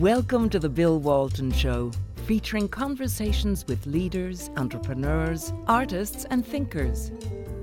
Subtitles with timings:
[0.00, 1.90] Welcome to the Bill Walton Show,
[2.26, 7.10] featuring conversations with leaders, entrepreneurs, artists, and thinkers.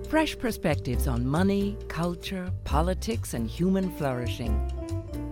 [0.10, 4.52] Fresh perspectives on money, culture, politics, and human flourishing.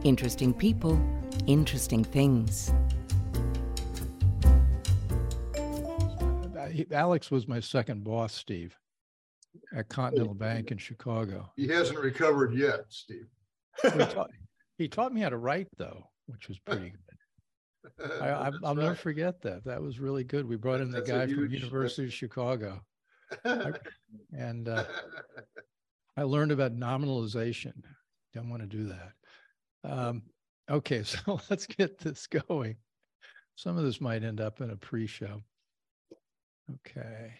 [0.03, 1.01] Interesting people,
[1.47, 2.71] interesting things.
[6.91, 8.77] Alex was my second boss, Steve,
[9.75, 11.51] at Continental Bank in Chicago.
[11.55, 13.25] He hasn't recovered yet, Steve.
[13.81, 14.29] he, taught,
[14.77, 16.89] he taught me how to write, though, which was pretty
[17.99, 18.21] good.
[18.21, 19.63] I, will never forget that.
[19.65, 20.47] That was really good.
[20.47, 22.81] We brought in the guy huge, from University of Chicago,
[23.45, 23.71] I,
[24.33, 24.83] and uh,
[26.17, 27.73] I learned about nominalization.
[28.33, 29.11] Don't want to do that.
[29.83, 30.21] Um,
[30.69, 32.75] okay, so let's get this going.
[33.55, 35.41] Some of this might end up in a pre-show.
[36.87, 37.33] Okay.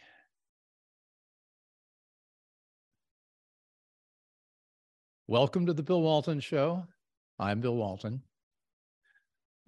[5.27, 6.85] Welcome to the Bill Walton Show.
[7.39, 8.21] I'm Bill Walton.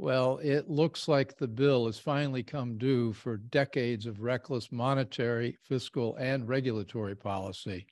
[0.04, 5.58] Well, it looks like the bill has finally come due for decades of reckless monetary,
[5.62, 7.88] fiscal, and regulatory policy.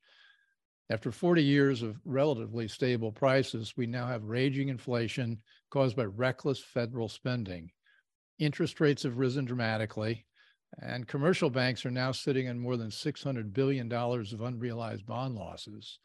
[0.90, 6.60] After 40 years of relatively stable prices, we now have raging inflation caused by reckless
[6.60, 7.72] federal spending.
[8.40, 10.26] Interest rates have risen dramatically,
[10.82, 16.00] and commercial banks are now sitting on more than $600 billion of unrealized bond losses.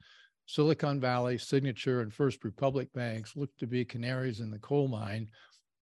[0.46, 5.28] Silicon Valley, Signature, and First Republic banks look to be canaries in the coal mine,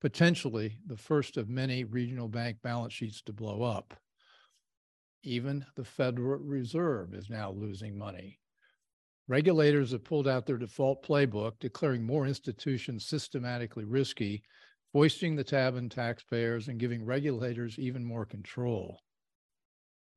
[0.01, 3.93] potentially the first of many regional bank balance sheets to blow up.
[5.23, 8.39] Even the Federal Reserve is now losing money.
[9.27, 14.43] Regulators have pulled out their default playbook, declaring more institutions systematically risky
[14.91, 18.99] foisting the tab on taxpayers and giving regulators even more control.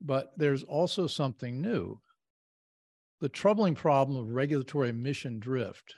[0.01, 2.01] But there's also something new.
[3.21, 5.95] The troubling problem of regulatory mission drift.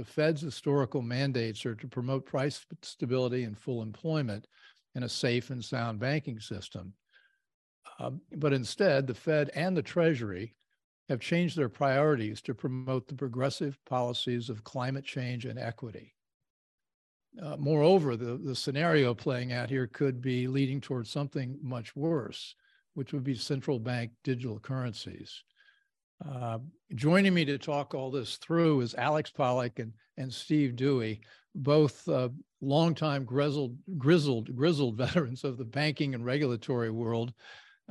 [0.00, 4.46] The Fed's historical mandates are to promote price stability and full employment
[4.94, 6.94] in a safe and sound banking system.
[7.98, 10.54] Um, but instead, the Fed and the Treasury
[11.10, 16.14] have changed their priorities to promote the progressive policies of climate change and equity.
[17.38, 22.54] Uh, moreover, the, the scenario playing out here could be leading towards something much worse,
[22.94, 25.44] which would be central bank digital currencies.
[26.28, 26.58] Uh,
[26.94, 31.20] joining me to talk all this through is Alex Pollock and, and Steve Dewey,
[31.54, 32.28] both uh,
[32.60, 37.32] longtime grizzled, grizzled, grizzled veterans of the banking and regulatory world.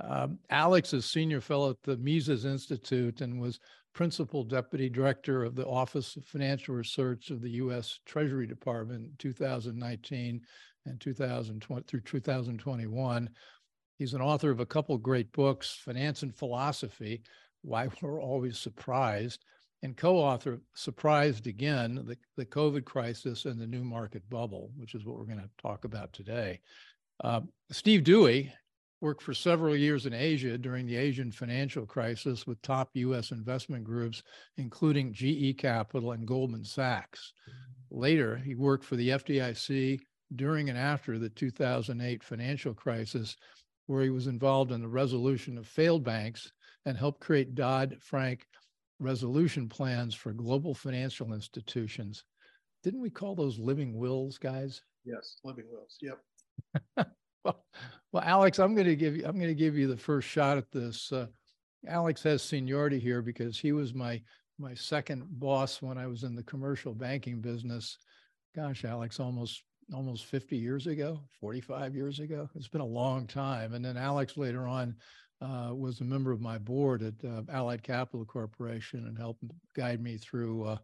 [0.02, 3.60] Um, Alex is senior fellow at the Mises Institute and was
[3.94, 8.00] principal deputy director of the Office of Financial Research of the U.S.
[8.06, 10.42] Treasury Department in 2019
[10.86, 13.30] and 2020 through 2021.
[13.98, 17.24] He's an author of a couple great books, Finance and Philosophy,
[17.62, 19.44] Why We're Always Surprised,
[19.84, 25.06] and co-author Surprised Again, the, the COVID crisis and the new market bubble, which is
[25.06, 26.60] what we're going to talk about today.
[27.24, 28.54] Uh, Steve Dewey
[29.02, 33.84] worked for several years in Asia during the Asian financial crisis with top US investment
[33.84, 34.24] groups,
[34.58, 37.34] including GE Capital and Goldman Sachs.
[37.90, 40.00] Later, he worked for the FDIC
[40.36, 43.38] during and after the 2008 financial crisis,
[43.88, 46.52] where he was involved in the resolution of failed banks
[46.90, 48.48] and help create Dodd Frank
[49.00, 52.24] resolution plans for global financial institutions.
[52.84, 54.82] Didn't we call those living wills, guys?
[55.06, 55.98] Yes, living wills.
[56.02, 56.20] Yep.
[57.46, 57.64] well,
[58.12, 60.58] well, Alex, I'm going to give you I'm going to give you the first shot
[60.58, 61.12] at this.
[61.12, 61.28] Uh,
[61.88, 64.22] Alex has seniority here because he was my
[64.58, 67.98] my second boss when I was in the commercial banking business.
[68.56, 69.64] Gosh, Alex, almost
[69.94, 72.50] almost 50 years ago, 45 years ago.
[72.56, 73.74] It's been a long time.
[73.74, 74.96] And then Alex later on
[75.42, 79.44] uh, was a member of my board at uh, Allied Capital Corporation and helped
[79.76, 80.78] guide me through uh,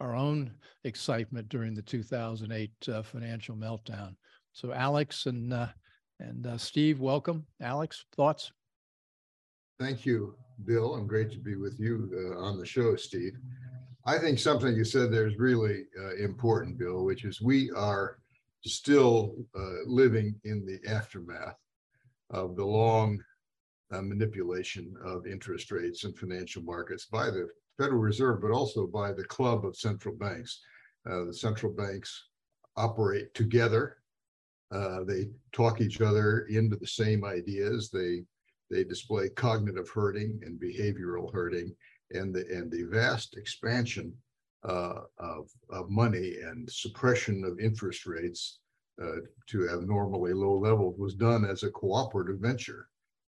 [0.00, 0.52] our own
[0.84, 4.16] excitement during the 2008 uh, financial meltdown.
[4.52, 5.68] So Alex and uh,
[6.20, 7.46] and uh, Steve, welcome.
[7.60, 8.52] Alex, thoughts?
[9.80, 10.94] Thank you, Bill.
[10.94, 13.32] I'm great to be with you on the show, Steve.
[14.06, 15.84] I think something you said there is really
[16.20, 18.18] important, Bill, which is we are
[18.64, 19.34] still
[19.86, 21.56] living in the aftermath
[22.30, 23.18] of the long
[23.92, 27.48] uh, manipulation of interest rates and financial markets by the
[27.78, 30.60] Federal Reserve, but also by the club of central banks.
[31.08, 32.28] Uh, the central banks
[32.76, 33.96] operate together
[34.72, 37.90] uh, they talk each other into the same ideas.
[37.90, 38.24] They
[38.70, 41.74] they display cognitive herding and behavioral herding,
[42.12, 44.14] and the and the vast expansion
[44.64, 48.60] uh, of of money and suppression of interest rates
[49.02, 52.88] uh, to abnormally low levels was done as a cooperative venture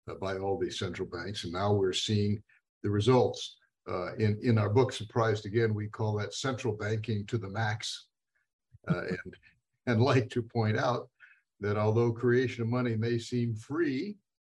[0.09, 2.41] uh, by all these central banks, and now we're seeing
[2.83, 3.57] the results.
[3.89, 8.07] Uh, in in our book, surprised again, we call that central banking to the max,
[8.87, 9.35] and
[9.87, 11.09] and like to point out
[11.59, 14.15] that although creation of money may seem free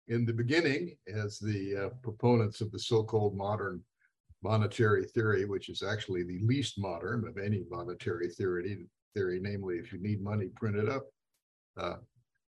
[0.09, 3.83] in the beginning, as the uh, proponents of the so-called modern
[4.43, 9.93] monetary theory, which is actually the least modern of any monetary theory, theory, namely if
[9.93, 11.05] you need money printed up,
[11.77, 11.97] uh,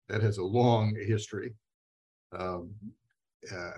[0.09, 1.55] that has a long history.
[2.33, 2.75] Um,
[3.55, 3.71] uh,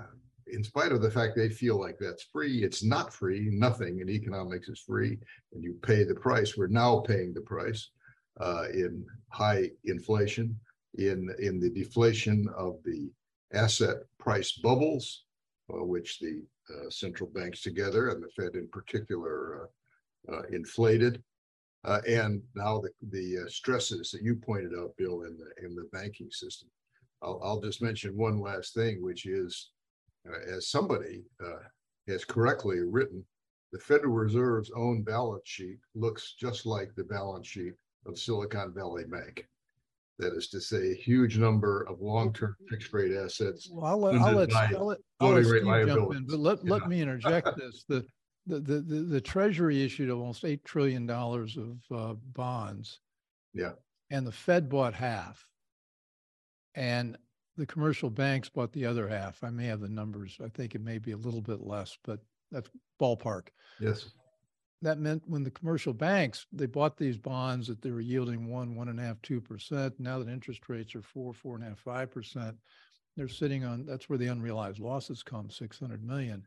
[0.53, 3.49] in spite of the fact they feel like that's free, it's not free.
[3.51, 5.19] Nothing in economics is free,
[5.53, 6.57] and you pay the price.
[6.57, 7.91] We're now paying the price
[8.41, 10.59] uh, in high inflation,
[10.95, 13.11] in in the deflation of the
[13.53, 15.25] asset price bubbles,
[15.73, 19.69] uh, which the uh, central banks together and the Fed in particular
[20.29, 21.23] uh, uh, inflated.
[21.85, 25.89] Uh, and now the, the stresses that you pointed out, Bill, in the in the
[25.93, 26.69] banking system.
[27.23, 29.71] I'll, I'll just mention one last thing, which is
[30.29, 31.61] uh, as somebody uh,
[32.09, 33.25] has correctly written,
[33.73, 37.75] the Federal Reserve's own balance sheet looks just like the balance sheet
[38.07, 39.47] of Silicon Valley Bank.
[40.19, 43.71] That is to say, a huge number of long-term fixed rate assets.
[43.73, 46.89] Well, I'll let, I'll let, I'll let, I'll let Steve jump in, but let, let
[46.89, 47.85] me interject this.
[47.89, 48.05] The,
[48.47, 53.01] the, the, the, the Treasury issued almost $8 trillion of uh, bonds.
[53.55, 53.73] Yeah.
[54.11, 55.47] And the Fed bought half.
[56.75, 57.17] And
[57.57, 59.43] the commercial banks bought the other half.
[59.43, 60.39] I may have the numbers.
[60.43, 62.21] I think it may be a little bit less, but
[62.51, 62.71] that's
[63.01, 63.49] ballpark.
[63.81, 64.11] Yes.
[64.83, 68.75] That meant when the commercial banks, they bought these bonds that they were yielding one,
[68.77, 69.95] one and a half, two percent.
[69.99, 72.57] Now that interest rates are four, four and a half, five percent,
[73.17, 76.47] they're sitting on, that's where the unrealized losses come, 600 million.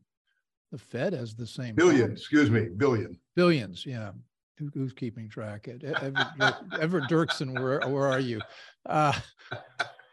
[0.72, 1.76] The Fed has the same.
[1.76, 2.18] Billion, problem.
[2.18, 3.20] excuse me, billion.
[3.36, 4.12] Billions, yeah.
[4.58, 5.68] Who, who's keeping track?
[5.68, 8.42] Everett, Everett Dirksen, where, where are you?
[8.86, 9.14] Uh,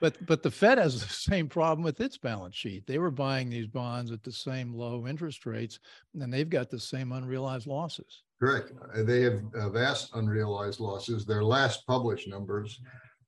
[0.01, 2.87] but but the Fed has the same problem with its balance sheet.
[2.87, 5.79] They were buying these bonds at the same low interest rates,
[6.15, 8.23] and they've got the same unrealized losses.
[8.41, 8.73] Correct.
[8.95, 11.27] Uh, they have uh, vast unrealized losses.
[11.27, 12.81] Their last published numbers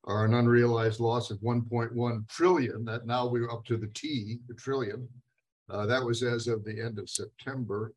[0.05, 2.85] are an unrealized loss of 1.1 trillion.
[2.85, 5.07] That now we're up to the T, the trillion.
[5.71, 7.93] Uh, that was as of the end of September.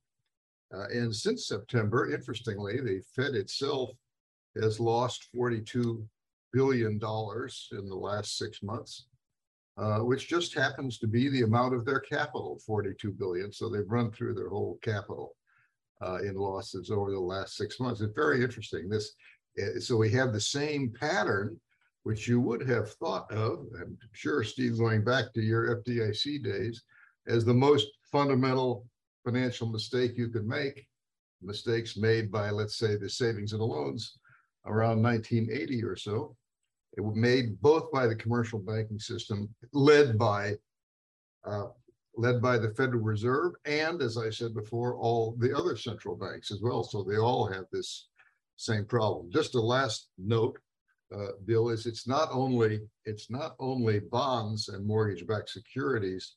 [0.74, 3.92] Uh, and since September, interestingly, the Fed itself
[4.62, 6.06] has lost 42
[6.56, 9.08] billion dollars in the last six months,
[9.78, 13.52] uh, which just happens to be the amount of their capital, 42 billion.
[13.52, 15.36] So they've run through their whole capital
[16.02, 18.00] uh, in losses over the last six months.
[18.00, 18.88] It's very interesting.
[18.88, 19.16] This,
[19.62, 21.60] uh, so we have the same pattern,
[22.04, 23.66] which you would have thought of.
[23.78, 26.84] I'm sure, Steve, going back to your FDIC days,
[27.28, 28.86] as the most fundamental
[29.26, 30.88] financial mistake you could make.
[31.42, 34.20] Mistakes made by, let's say, the savings and the loans
[34.66, 36.36] around 1980 or so.
[36.98, 40.56] It was made both by the commercial banking system, led by
[41.46, 41.68] uh,
[42.18, 46.50] led by the Federal Reserve, and as I said before, all the other central banks
[46.50, 46.84] as well.
[46.84, 48.08] So they all have this
[48.56, 49.30] same problem.
[49.32, 50.58] Just a last note,
[51.14, 56.36] uh, Bill, is it's not only it's not only bonds and mortgage-backed securities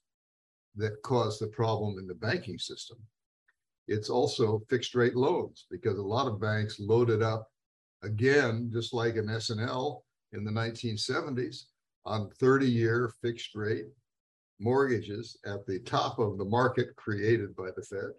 [0.75, 2.99] that cause the problem in the banking system.
[3.87, 7.49] It's also fixed rate loans because a lot of banks loaded up
[8.03, 11.65] again, just like an S&L in the 1970s
[12.05, 13.87] on 30 year fixed rate
[14.61, 18.11] mortgages at the top of the market created by the Fed,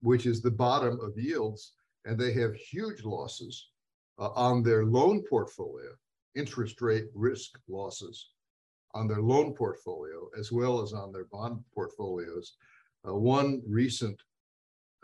[0.00, 1.72] which is the bottom of yields.
[2.04, 3.68] And they have huge losses
[4.18, 5.90] uh, on their loan portfolio,
[6.34, 8.30] interest rate risk losses
[8.94, 12.56] on their loan portfolio, as well as on their bond portfolios.
[13.08, 14.20] Uh, one recent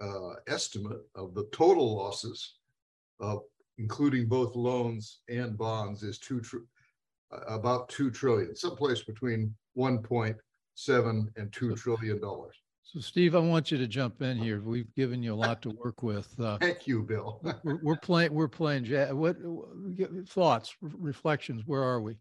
[0.01, 2.55] uh, estimate of the total losses
[3.21, 3.43] of
[3.79, 6.59] including both loans and bonds, is two tr-
[7.49, 12.57] about two trillion, someplace between 1.7 and two trillion dollars.
[12.83, 14.63] So, Steve, I want you to jump in here.
[14.63, 16.29] We've given you a lot to work with.
[16.41, 17.39] Uh, Thank you, Bill.
[17.63, 18.33] we're, we're, playing.
[18.33, 18.87] We're playing.
[19.15, 21.65] What, what thoughts, reflections?
[21.67, 22.15] Where are we?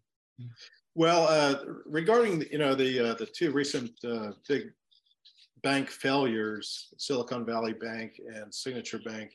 [0.94, 4.70] Well, uh, regarding you know the uh, the two recent uh, big
[5.62, 9.32] bank failures, Silicon Valley Bank and Signature Bank,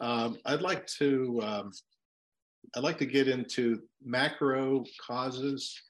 [0.00, 1.72] um, I'd like to um,
[2.76, 5.80] I'd like to get into macro causes.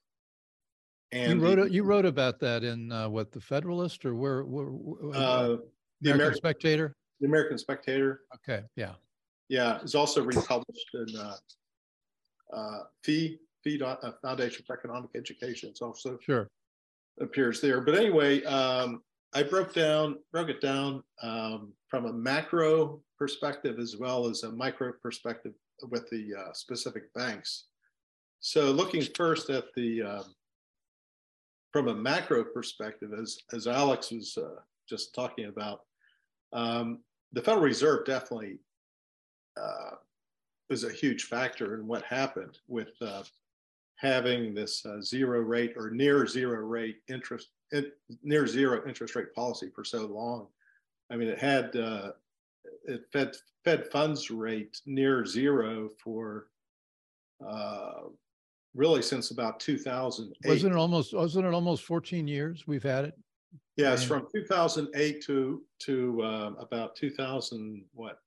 [1.10, 4.44] And you wrote the, you wrote about that in uh, what the Federalist or where,
[4.44, 5.56] where, where uh,
[6.02, 6.94] the American, Spectator.
[7.20, 8.20] The American Spectator.
[8.34, 8.92] Okay, yeah,
[9.48, 9.78] yeah.
[9.82, 11.36] It's also republished in uh,
[12.54, 15.70] uh, Fee Fee uh, Foundation for Economic Education.
[15.70, 16.48] It's also sure
[17.20, 17.80] appears there.
[17.80, 19.02] But anyway, um,
[19.34, 24.52] I broke down broke it down um, from a macro perspective as well as a
[24.52, 25.52] micro perspective
[25.90, 27.64] with the uh, specific banks.
[28.40, 30.34] So looking first at the um,
[31.72, 35.80] from a macro perspective, as as Alex was uh, just talking about,
[36.52, 37.00] um,
[37.32, 38.58] the Federal Reserve definitely
[39.60, 39.96] uh,
[40.70, 43.22] was a huge factor in what happened with uh,
[43.96, 47.57] having this uh, zero rate or near zero rate interest, in,
[48.22, 50.46] near zero interest rate policy for so long.
[51.10, 52.12] I mean, it had uh,
[52.84, 53.34] it fed
[53.64, 56.46] Fed funds rate near zero for
[57.46, 58.02] uh,
[58.74, 60.48] really since about 2008.
[60.48, 63.14] Wasn't it almost, wasn't it almost 14 years we've had it?
[63.76, 68.18] Yeah, it's from 2008 to to um, about 2000 what?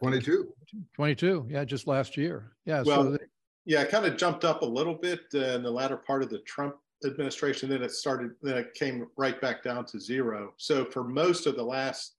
[0.00, 0.52] 22.
[0.94, 2.52] 22, yeah, just last year.
[2.66, 3.18] Yeah, so Well, they-
[3.64, 6.28] yeah, it kind of jumped up a little bit uh, in the latter part of
[6.30, 7.70] the Trump administration.
[7.70, 8.32] Then it started.
[8.42, 10.52] Then it came right back down to zero.
[10.56, 12.16] So for most of the last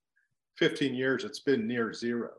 [0.56, 2.30] 15 years, it's been near zero.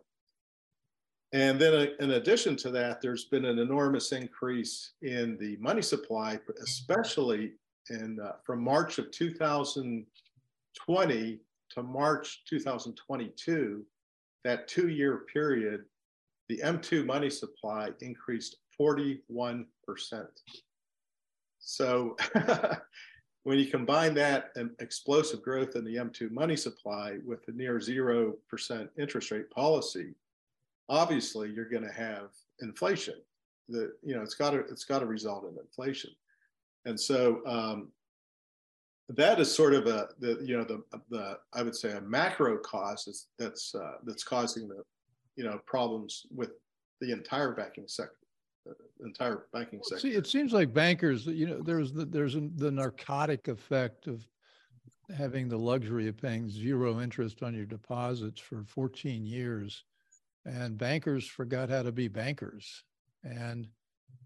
[1.33, 5.81] And then uh, in addition to that, there's been an enormous increase in the money
[5.81, 7.53] supply, especially
[7.89, 13.85] in uh, from March of 2020 to March 2022,
[14.43, 15.85] that two-year period,
[16.49, 19.65] the M2 money supply increased 41%.
[21.61, 22.17] So
[23.43, 27.79] when you combine that and explosive growth in the M2 money supply with the near
[27.79, 30.13] 0% interest rate policy,
[30.89, 33.15] obviously you're going to have inflation.
[33.69, 36.11] The, you know, it's got to it's got to result in inflation.
[36.85, 37.89] And so um,
[39.09, 42.57] that is sort of a the you know the the I would say a macro
[42.57, 44.83] cause that's that's uh, that's causing the
[45.35, 46.51] you know problems with
[46.99, 48.20] the entire banking sector,
[49.03, 50.07] entire banking Well, sector.
[50.07, 54.27] See, it seems like bankers, you know, there's the, there's the narcotic effect of
[55.15, 59.83] having the luxury of paying zero interest on your deposits for 14 years.
[60.45, 62.83] And bankers forgot how to be bankers
[63.23, 63.67] and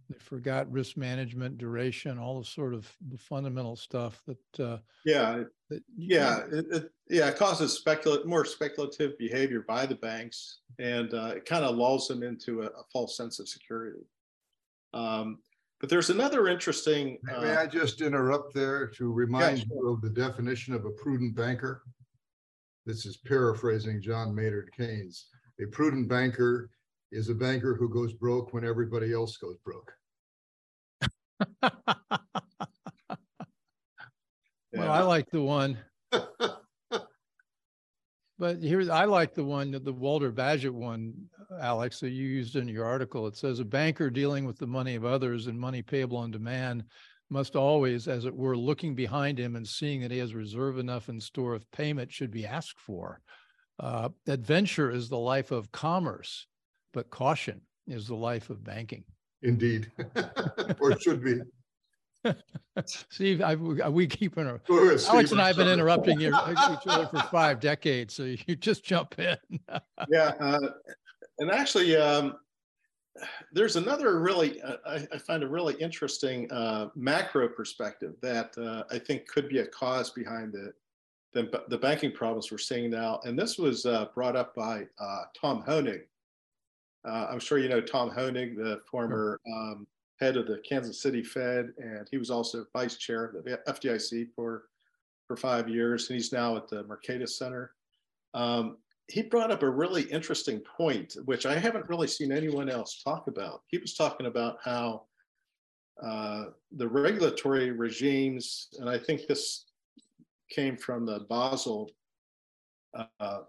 [0.10, 5.44] they forgot risk management, duration, all the sort of the fundamental stuff that, uh, yeah,
[5.70, 5.84] that.
[5.98, 11.34] yeah, it, it, yeah, it causes speculative, more speculative behavior by the banks, and uh,
[11.36, 14.06] it kind of lulls them into a, a false sense of security.
[14.94, 15.40] Um,
[15.80, 17.18] but there's another interesting.
[17.24, 20.92] May may uh, I just interrupt there to remind you of the definition of a
[20.92, 21.84] prudent banker?
[22.86, 25.28] This is paraphrasing John Maynard Keynes.
[25.62, 26.70] A prudent banker
[27.12, 29.92] is a banker who goes broke when everybody else goes broke.
[34.78, 34.92] Well.
[34.92, 35.78] I like the one,
[38.38, 41.14] but here, I like the one, the Walter Bagehot one,
[41.62, 43.28] Alex, that you used in your article.
[43.28, 46.84] It says a banker dealing with the money of others and money payable on demand
[47.30, 51.10] must always, as it were, looking behind him and seeing that he has reserve enough
[51.10, 53.22] in store of payment should be asked for.
[53.80, 56.48] Uh, adventure is the life of commerce,
[56.94, 59.04] but caution is the life of banking.
[59.42, 59.92] Indeed,
[60.80, 61.42] or should be.
[62.86, 67.08] Steve, I, we keep in a, Alex and I have been interrupting you- each other
[67.08, 69.38] for five decades, so you just jump in.
[70.10, 70.70] yeah, uh,
[71.40, 72.38] and actually, um,
[73.54, 78.84] there's another really, uh, I, I find a really interesting uh, macro perspective that uh,
[78.94, 80.74] I think could be a cause behind the,
[81.34, 83.20] the the banking problems we're seeing now.
[83.24, 86.04] And this was uh, brought up by uh, Tom Hoenig.
[87.06, 89.86] Uh, I'm sure you know Tom Hoenig, the former um,
[90.20, 94.30] head of the Kansas City Fed, and he was also vice chair of the FDIC
[94.36, 94.66] for
[95.28, 97.72] for five years, and he's now at the Mercatus Center.
[98.36, 103.02] Um, he brought up a really interesting point, which I haven't really seen anyone else
[103.04, 103.62] talk about.
[103.68, 105.04] He was talking about how
[106.04, 106.46] uh,
[106.76, 109.66] the regulatory regimes, and I think this
[110.52, 111.92] came from the Basel
[112.94, 113.40] uh,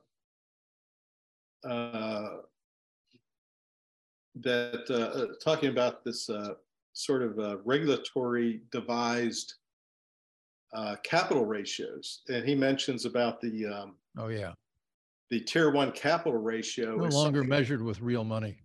[1.65, 2.29] uh,
[4.43, 6.55] that uh, uh, talking about this uh,
[6.93, 9.55] sort of uh, regulatory devised
[10.75, 14.53] uh, capital ratios, and he mentions about the um, Oh, yeah.
[15.31, 18.57] the tier one capital ratio No longer measured with real money.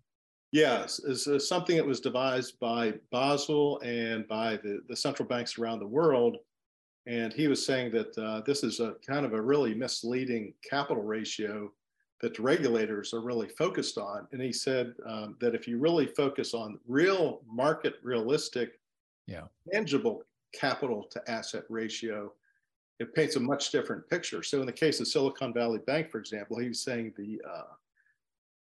[0.52, 5.80] Yes, is, something that was devised by Basel and by the, the central banks around
[5.80, 6.38] the world.
[7.08, 11.04] And he was saying that uh, this is a kind of a really misleading capital
[11.04, 11.72] ratio
[12.22, 14.28] that the regulators are really focused on.
[14.32, 18.80] And he said um, that if you really focus on real market realistic,
[19.28, 19.46] Yeah.
[19.72, 20.24] tangible
[20.54, 22.32] capital to asset ratio,
[23.00, 24.44] it paints a much different picture.
[24.44, 27.74] So in the case of Silicon Valley Bank, for example, he was saying the uh,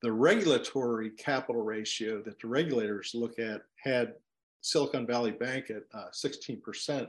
[0.02, 4.14] the regulatory capital ratio that the regulators look at had
[4.62, 7.06] Silicon Valley Bank at uh, 16%.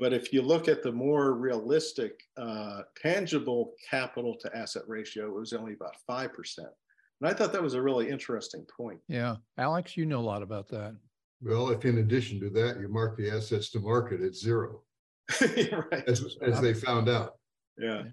[0.00, 5.38] But if you look at the more realistic uh, tangible capital to asset ratio, it
[5.38, 6.30] was only about 5%.
[6.58, 8.98] And I thought that was a really interesting point.
[9.08, 9.36] Yeah.
[9.58, 10.96] Alex, you know a lot about that.
[11.42, 14.82] Well, if in addition to that, you mark the assets to market at zero,
[15.40, 16.04] right.
[16.06, 17.34] as, as they found out.
[17.78, 18.04] Yeah.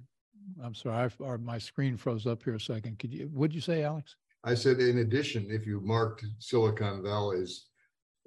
[0.62, 3.00] I'm sorry, I, or my screen froze up here a second.
[3.00, 4.16] Could you, what'd you say, Alex?
[4.44, 7.68] I said, in addition, if you marked Silicon Valley's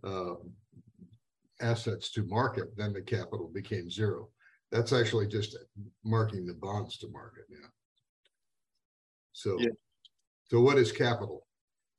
[0.05, 0.35] uh,
[1.61, 4.29] assets to market, then the capital became zero.
[4.73, 5.57] That's actually just
[6.05, 7.69] marking the bonds to market, now.
[9.33, 9.71] So, Yeah.
[10.45, 11.47] so what is capital?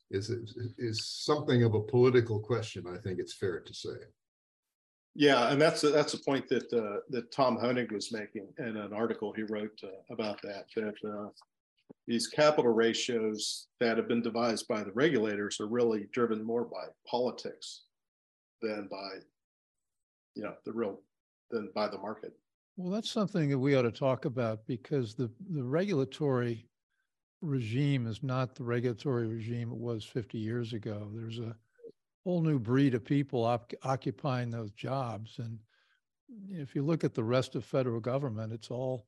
[0.10, 3.98] Is, is, is something of a political question, I think it's fair to say.
[5.15, 8.77] Yeah, and that's, a- that's a point that, uh, that Tom Hoenig was making in
[8.77, 11.30] an article he wrote uh, about that, that uh,
[12.08, 16.88] these capital ratios that have been devised by the regulators are really driven more by
[17.10, 17.84] politics
[18.62, 19.10] than by,
[20.36, 21.00] you know, the real,
[21.50, 22.34] than by the market.
[22.78, 26.68] Well, that's something that we ought to talk about because the, the regulatory
[27.42, 31.10] regime is not the regulatory regime it was 50 years ago.
[31.14, 31.56] There's a
[32.24, 35.40] whole new breed of people op- occupying those jobs.
[35.40, 35.60] And
[36.50, 39.08] if you look at the rest of federal government, it's all,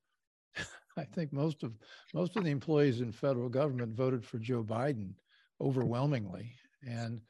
[0.98, 1.74] I think most of,
[2.13, 5.13] most of the employees in federal government voted for Joe Biden
[5.62, 6.51] overwhelmingly.
[6.86, 7.22] And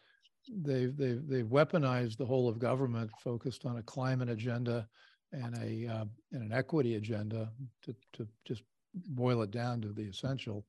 [0.50, 4.88] they've, they've, they've weaponized the whole of government, focused on a climate agenda
[5.32, 7.52] and a, uh, and an equity agenda
[7.84, 8.64] to, to just
[9.10, 10.66] boil it down to the essential.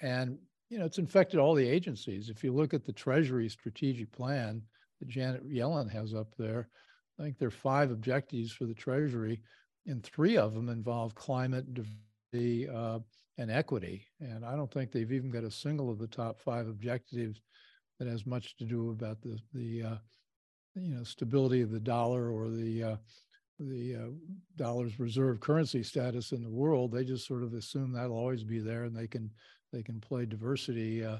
[0.00, 0.38] And,
[0.70, 2.28] you know, it's infected all the agencies.
[2.28, 4.62] If you look at the Treasury strategic plan
[5.00, 6.68] that Janet Yellen has up there,
[7.18, 9.40] I think there are five objectives for the Treasury,
[9.86, 13.00] and three of them involve climate, diversity, uh,
[13.38, 14.06] and equity.
[14.20, 17.40] And I don't think they've even got a single of the top five objectives
[17.98, 19.96] that has much to do about the, the, uh,
[20.74, 22.96] you know, stability of the dollar or the, uh,
[23.58, 24.08] the uh,
[24.56, 26.92] dollar's reserve currency status in the world.
[26.92, 29.30] They just sort of assume that'll always be there, and they can
[29.72, 31.18] they can play diversity uh,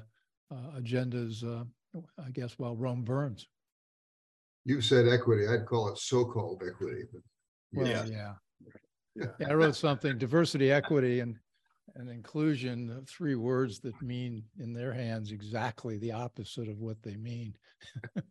[0.51, 1.65] uh, agendas, uh,
[2.17, 3.47] I guess, while Rome burns.
[4.65, 7.03] You said equity, I'd call it so-called equity.
[7.11, 7.21] but
[7.73, 8.05] Well, Yeah.
[8.05, 8.33] yeah.
[9.15, 9.25] Yeah.
[9.39, 11.35] Yeah, I wrote something, diversity, equity, and,
[11.95, 17.01] and inclusion, uh, three words that mean in their hands exactly the opposite of what
[17.01, 17.55] they mean.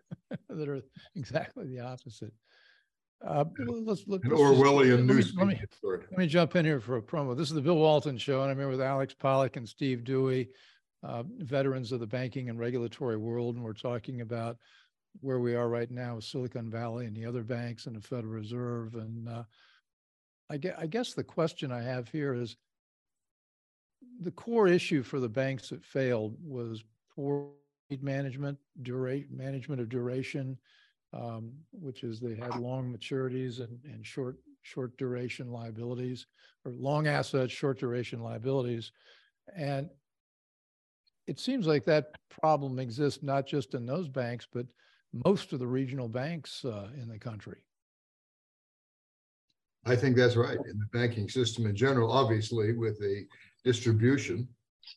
[0.51, 0.83] That are
[1.15, 2.33] exactly the opposite.
[3.27, 4.25] Uh, let's look.
[4.25, 5.35] An Orwellian news.
[5.37, 7.37] Let me, let me jump in here for a promo.
[7.37, 10.49] This is the Bill Walton Show, and I'm here with Alex Pollock and Steve Dewey,
[11.03, 14.57] uh, veterans of the banking and regulatory world, and we're talking about
[15.21, 18.33] where we are right now with Silicon Valley and the other banks and the Federal
[18.33, 18.95] Reserve.
[18.95, 19.43] And uh,
[20.51, 22.57] I guess, I guess the question I have here is
[24.21, 26.83] the core issue for the banks that failed was
[27.15, 27.49] poor
[28.01, 30.59] management, duration, management of duration,
[31.13, 36.27] um, which is they had long maturities and, and short, short duration liabilities
[36.65, 38.93] or long assets, short duration liabilities.
[39.57, 39.89] And
[41.27, 44.67] it seems like that problem exists not just in those banks, but
[45.13, 47.63] most of the regional banks uh, in the country.
[49.87, 50.59] I think that's right.
[50.71, 53.25] In the banking system in general, obviously with the
[53.65, 54.49] distribution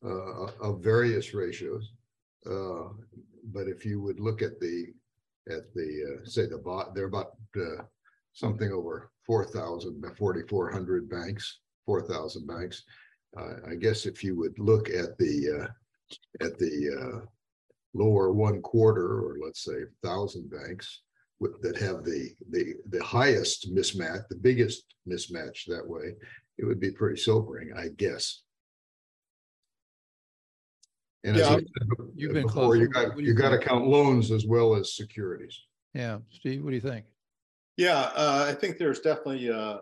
[0.05, 1.93] uh, of various ratios.
[2.45, 2.89] Uh,
[3.43, 4.93] But if you would look at the,
[5.49, 7.83] at the, uh, say the bot, there are about uh,
[8.33, 12.83] something over 4,000, 4,400 banks, 4,000 banks.
[13.71, 15.67] I guess if you would look at the, uh,
[16.45, 17.25] at the uh,
[17.93, 21.01] lower one quarter, or let's say thousand banks
[21.39, 26.13] with, that have the, the, the highest mismatch, the biggest mismatch that way,
[26.57, 28.43] it would be pretty sobering, I guess.
[31.23, 31.55] And as I Yeah.
[31.57, 31.65] said
[32.15, 33.07] You've been before, you closer.
[33.07, 33.69] got, What do you you got to think?
[33.69, 35.65] count loans as well as securities.
[35.93, 37.05] Yeah, Steve, what do you think?
[37.77, 39.79] Yeah, uh, I think there's definitely uh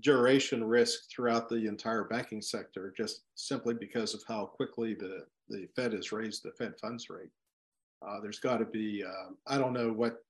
[0.00, 5.68] duration risk throughout the entire banking sector, just simply because of how quickly the, the
[5.76, 7.28] Fed has raised the Fed funds rate.
[8.00, 10.24] Uh, there's got to be, uh, I don't know what,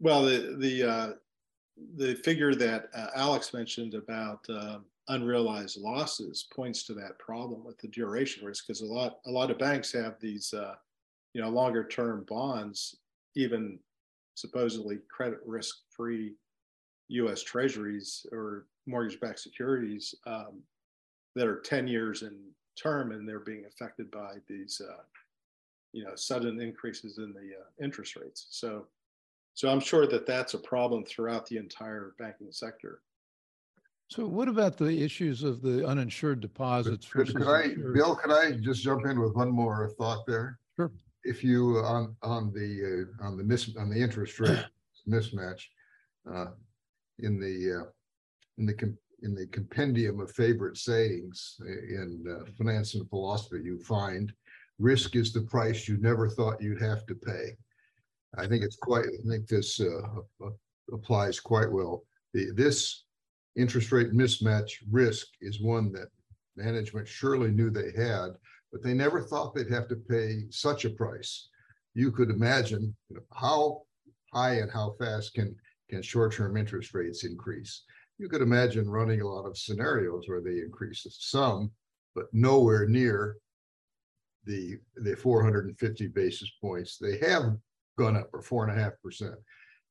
[0.00, 1.12] well, the, the, uh,
[1.96, 7.78] the figure that uh, Alex mentioned about um unrealized losses points to that problem with
[7.78, 10.74] the duration risk, because a lot, a lot of banks have these, uh,
[11.34, 12.96] you know, longer term bonds,
[13.34, 13.78] even
[14.34, 16.34] supposedly credit risk free
[17.08, 20.62] US treasuries or mortgage backed securities um,
[21.34, 22.38] that are 10 years in
[22.80, 25.02] term and they're being affected by these uh,
[25.92, 28.46] you know sudden increases in the uh, interest rates.
[28.50, 28.86] So
[29.54, 33.02] so i'm sure that that's a problem throughout the entire banking sector
[34.12, 37.94] So what about the issues of the uninsured deposits Could, could I, insured?
[37.94, 40.58] Bill, could I just jump in with one more thought there?
[40.76, 40.92] Sure.
[41.24, 44.66] If you, on, on the, uh, on the mis, on the interest rate
[45.08, 45.62] mismatch,
[46.30, 46.48] uh,
[47.20, 47.90] in the, uh,
[48.58, 54.30] in the, in the compendium of favorite sayings in uh, finance and philosophy, you find
[54.78, 57.56] risk is the price you never thought you'd have to pay.
[58.36, 60.48] I think it's quite, I think this, uh,
[60.92, 62.04] applies quite well.
[62.34, 63.04] The, this
[63.56, 66.08] interest rate mismatch risk is one that
[66.56, 68.30] management surely knew they had,
[68.70, 71.48] but they never thought they'd have to pay such a price.
[71.94, 73.82] You could imagine you know, how
[74.32, 75.54] high and how fast can
[75.90, 77.82] can short-term interest rates increase.
[78.18, 81.70] You could imagine running a lot of scenarios where they increase some,
[82.14, 83.36] but nowhere near
[84.44, 87.56] the the 450 basis points they have
[87.98, 89.34] gone up or four and a half percent.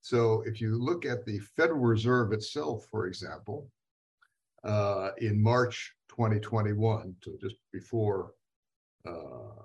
[0.01, 3.69] So if you look at the Federal Reserve itself, for example,
[4.63, 8.33] uh, in March 2021, so just before
[9.07, 9.63] uh,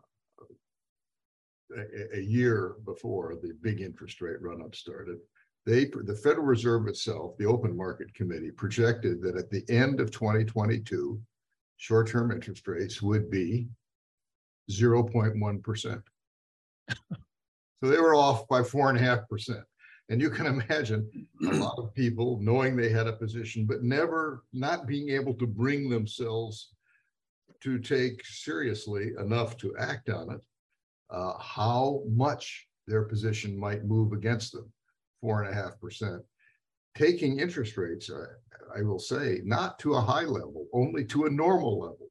[1.76, 5.18] a, a, year before the big interest rate run up started,
[5.64, 10.10] they the Federal Reserve itself, the Open Market Committee, projected that at the end of
[10.10, 11.20] 2022,
[11.78, 13.68] short-term interest rates would be
[14.70, 16.02] 0.1 percent.
[16.88, 17.16] so
[17.82, 19.64] they were off by four and a half percent.
[20.08, 21.08] And you can imagine
[21.42, 25.46] a lot of people knowing they had a position, but never not being able to
[25.46, 26.72] bring themselves
[27.62, 30.40] to take seriously enough to act on it,
[31.10, 34.70] uh, how much their position might move against them,
[35.20, 36.22] four and a half percent.
[36.96, 38.26] Taking interest rates, uh,
[38.76, 42.10] I will say, not to a high level, only to a normal level.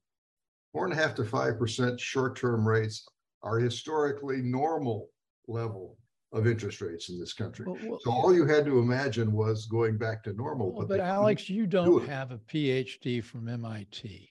[0.73, 3.07] Four and a half to five percent short-term rates
[3.41, 5.09] are historically normal
[5.47, 5.97] level
[6.35, 7.65] of interest rates in this country.
[7.65, 10.71] Well, well, so all you had to imagine was going back to normal.
[10.71, 14.29] Well, but, but Alex, you don't do have a PhD from MIT.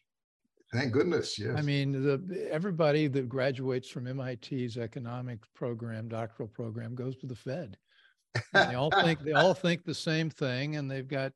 [0.72, 1.38] Thank goodness.
[1.38, 1.54] Yes.
[1.56, 7.36] I mean, the everybody that graduates from MIT's economics program, doctoral program, goes to the
[7.36, 7.78] Fed.
[8.52, 11.32] And they all think they all think the same thing, and they've got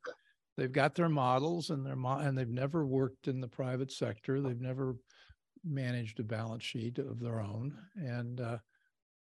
[0.56, 4.40] they've got their models and their mo- and they've never worked in the private sector.
[4.40, 4.96] They've never
[5.64, 8.58] managed a balance sheet of their own, and uh,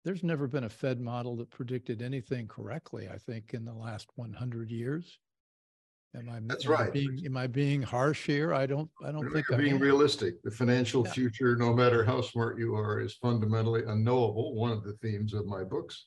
[0.07, 4.09] there's never been a Fed model that predicted anything correctly, I think, in the last
[4.15, 5.19] 100 years.
[6.15, 6.87] Am I, That's am right.
[6.87, 8.55] I being, am I being harsh here?
[8.55, 10.41] I don't, I don't think You're I'm being realistic.
[10.45, 11.11] The financial Yeah.
[11.11, 14.55] future, no matter how smart you are, is fundamentally unknowable.
[14.55, 16.07] One of the themes of my books.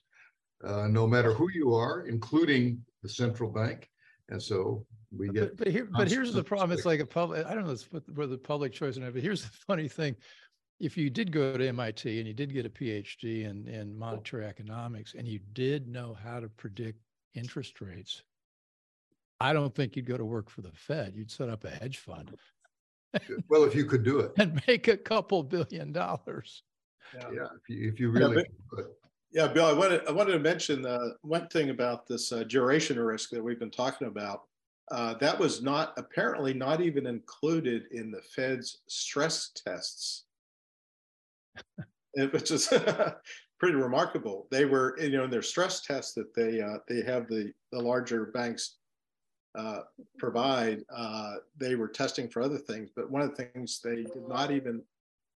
[0.63, 3.89] Uh, no matter who you are, including the central bank.
[4.29, 6.71] And so we get, But, but here, but here's the problem.
[6.71, 7.75] It's like a public, I don't know
[8.13, 10.15] whether the public choice or not, but here's the funny thing
[10.79, 14.45] if you did go to MIT and you did get a PhD in, in monetary
[14.45, 16.99] economics and you did know how to predict
[17.35, 18.23] interest rates,
[19.41, 21.13] I don't think you'd go to work for the Fed.
[21.15, 22.35] You'd set up a hedge fund.
[23.49, 24.31] well, if you could do it.
[24.37, 26.63] And make a couple billion dollars.
[27.13, 28.85] Yeah, yeah if, you, if you really yeah, but,
[29.31, 32.97] yeah, Bill, I wanted, I wanted to mention uh, one thing about this uh, duration
[32.99, 34.43] risk that we've been talking about.
[34.91, 40.25] Uh, that was not apparently not even included in the Fed's stress tests
[42.31, 42.67] which is
[43.59, 44.47] pretty remarkable.
[44.51, 47.81] They were, you know, in their stress tests that they uh, they have the the
[47.81, 48.77] larger banks
[49.57, 49.81] uh,
[50.17, 52.89] provide, uh, they were testing for other things.
[52.95, 54.81] But one of the things they did not even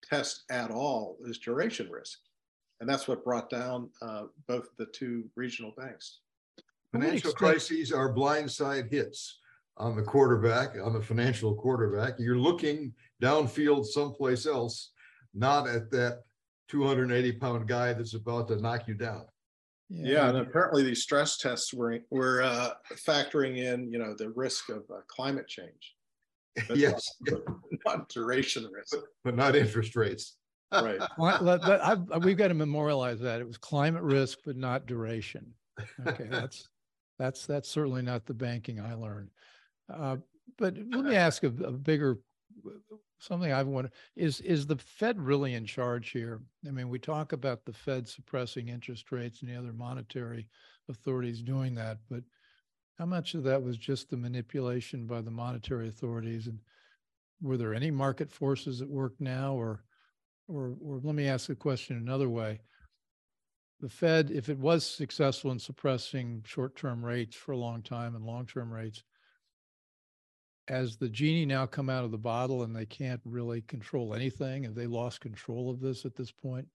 [0.03, 2.19] test at all is duration risk,
[2.79, 6.19] and that's what brought down uh, both the two regional banks.
[6.91, 9.39] Financial crises are blindside hits
[9.77, 12.15] on the quarterback, on the financial quarterback.
[12.17, 14.91] You're looking downfield someplace else
[15.34, 16.24] not at that
[16.70, 19.26] 280 pound guy that's about to knock you down.
[19.89, 24.30] Yeah, yeah and apparently these stress tests were were uh, factoring in, you know, the
[24.30, 25.96] risk of uh, climate change.
[26.68, 27.42] But yes, not,
[27.86, 30.38] not duration risk, but, but not interest rates.
[30.72, 31.00] right.
[31.18, 35.54] Well, we've got to memorialize that it was climate risk, but not duration.
[36.06, 36.68] Okay, that's
[37.18, 39.30] that's that's certainly not the banking I learned.
[39.92, 40.18] Uh,
[40.58, 42.20] but let me ask a, a bigger
[43.19, 46.41] something I've wondered is is the Fed really in charge here?
[46.67, 50.48] I mean, we talk about the Fed suppressing interest rates and the other monetary
[50.89, 52.24] authorities doing that, but
[52.98, 56.48] how much of that was just the manipulation by the monetary authorities?
[56.48, 56.60] And
[57.41, 59.84] were there any market forces at work now, or
[60.50, 62.60] or or let me ask the question another way.
[63.80, 68.26] The Fed, if it was successful in suppressing short-term rates for a long time and
[68.26, 69.04] long-term rates,
[70.69, 74.63] as the genie now come out of the bottle and they can't really control anything?
[74.63, 76.67] Have they lost control of this at this point?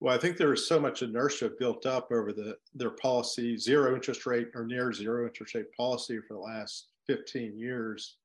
[0.00, 3.94] Well, I think there is so much inertia built up over the their policy, zero
[3.94, 8.16] interest rate or near zero interest rate policy for the last 15 years,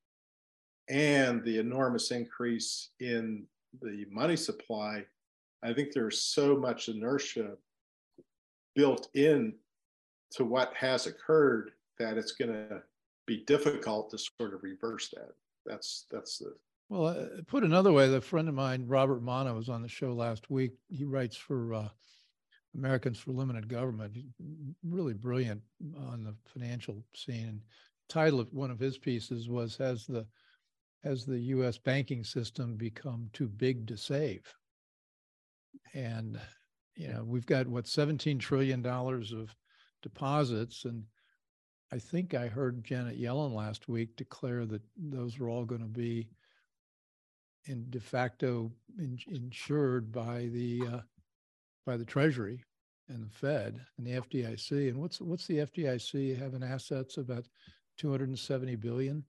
[0.89, 3.45] and the enormous increase in
[3.81, 5.05] the money supply.
[5.63, 7.51] I think there's so much inertia
[8.75, 9.53] built in
[10.31, 12.81] to what has occurred that it's going to
[13.31, 15.29] be difficult to sort of reverse that.
[15.65, 16.53] That's that's the
[16.89, 17.07] well.
[17.07, 20.49] Uh, put another way, the friend of mine, Robert Mana, was on the show last
[20.49, 20.71] week.
[20.89, 21.87] He writes for uh,
[22.75, 24.17] Americans for Limited Government.
[24.83, 25.61] Really brilliant
[25.97, 27.47] on the financial scene.
[27.47, 27.61] And
[28.09, 30.25] title of one of his pieces was "Has the
[31.03, 34.43] has the US banking system become too big to save?
[35.93, 36.39] And,
[36.95, 39.55] you know, we've got what, $17 trillion of
[40.03, 40.85] deposits.
[40.85, 41.03] And
[41.93, 45.87] I think I heard Janet Yellen last week declare that those were all going to
[45.87, 46.27] be
[47.65, 50.99] in de facto in, insured by the uh,
[51.85, 52.63] by the Treasury
[53.09, 54.89] and the Fed and the FDIC.
[54.89, 57.45] And what's what's the FDIC having assets about
[57.97, 59.23] 270 billion?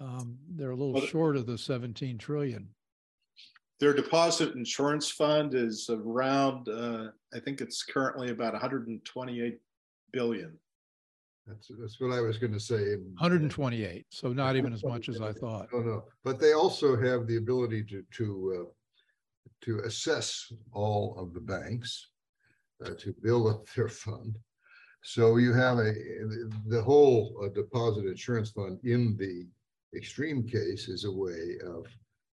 [0.00, 2.68] Um, they're a little well, short of the 17 trillion.
[3.80, 9.60] Their deposit insurance fund is around, uh, I think it's currently about 128
[10.12, 10.58] billion.
[11.46, 12.96] That's, that's what I was going to say.
[12.96, 15.68] 128, so not even as much as I thought.
[15.72, 18.70] No, no, but they also have the ability to, to, uh,
[19.62, 22.10] to assess all of the banks,
[22.84, 24.36] uh, to build up their fund.
[25.02, 25.92] So you have a,
[26.66, 29.46] the whole uh, deposit insurance fund in the
[29.96, 31.86] extreme case is a way of,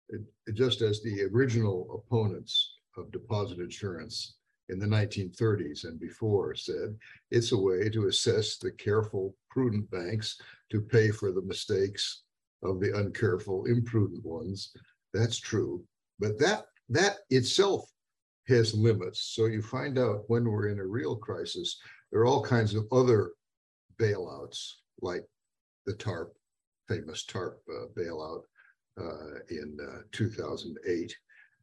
[0.09, 0.21] it,
[0.53, 4.36] just as the original opponents of deposit insurance
[4.69, 6.95] in the 1930s and before said
[7.31, 12.23] it's a way to assess the careful, prudent banks to pay for the mistakes
[12.63, 14.71] of the uncareful, imprudent ones.
[15.13, 15.83] That's true.
[16.19, 17.89] But that that itself
[18.47, 19.21] has limits.
[19.35, 21.79] So you find out when we're in a real crisis,
[22.11, 23.31] there are all kinds of other
[23.97, 25.25] bailouts, like
[25.85, 26.33] the TARP,
[26.87, 28.43] famous TARP uh, bailout
[28.99, 31.15] uh, in uh, 2008,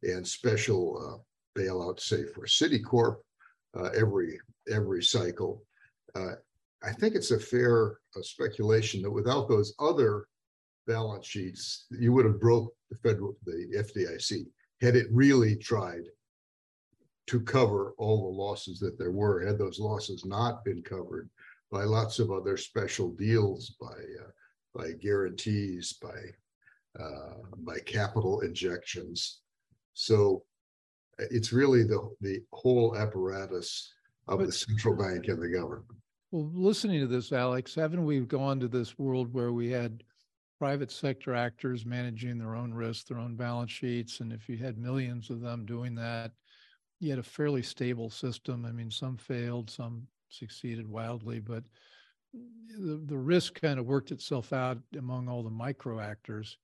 [0.03, 1.23] and special uh,
[1.57, 3.17] bailout, say for Citicorp,
[3.77, 4.39] uh, every
[4.71, 5.63] every cycle.
[6.15, 6.33] Uh,
[6.83, 10.27] I think it's a fair uh, speculation that without those other
[10.87, 14.45] balance sheets, you would have broke the federal the FDIC
[14.81, 16.03] had it really tried
[17.27, 19.45] to cover all the losses that there were.
[19.45, 21.29] Had those losses not been covered
[21.71, 24.29] by lots of other special deals, by uh,
[24.75, 29.39] by guarantees, by uh, by capital injections.
[29.93, 30.43] So
[31.17, 33.93] it's really the, the whole apparatus
[34.27, 35.85] of but, the central bank and the government.
[36.31, 40.03] Well, listening to this, Alex, haven't we gone to this world where we had
[40.59, 44.77] private sector actors managing their own risk, their own balance sheets, and if you had
[44.77, 46.31] millions of them doing that,
[46.99, 48.65] you had a fairly stable system.
[48.65, 51.63] I mean, some failed, some succeeded wildly, but
[52.33, 56.57] the, the risk kind of worked itself out among all the micro actors.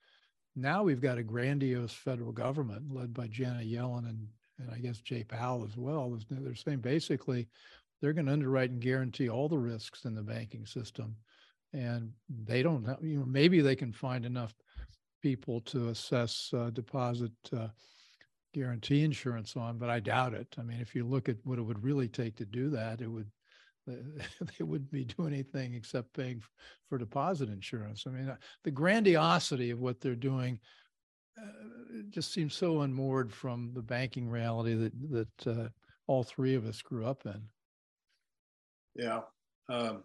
[0.56, 4.28] Now we've got a grandiose federal government led by Janet Yellen and
[4.62, 7.47] and I guess Jay Powell as well, they're saying basically
[8.02, 11.15] they're going to underwrite and guarantee all the risks in the banking system.
[11.74, 14.54] And they don't have, you know, maybe they can find enough
[15.21, 17.67] people to assess uh, deposit uh,
[18.54, 20.47] guarantee insurance on, but I doubt it.
[20.58, 23.08] I mean, if you look at what it would really take to do that, it
[23.08, 23.30] would,
[23.88, 26.41] they wouldn't be doing anything except paying
[26.89, 28.04] for deposit insurance.
[28.06, 30.60] I mean, uh, the grandiosity of what they're doing
[31.38, 35.70] it just seems so unmoored from the banking reality that that uh,
[36.08, 37.41] all three of us grew up in.
[38.96, 39.22] Yeah.
[39.70, 40.04] Um,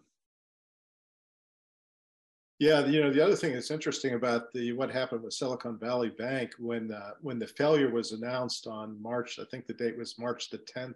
[2.59, 6.09] yeah, you know the other thing that's interesting about the what happened with Silicon Valley
[6.09, 10.17] Bank when uh, when the failure was announced on March, I think the date was
[10.17, 10.95] March the 10th.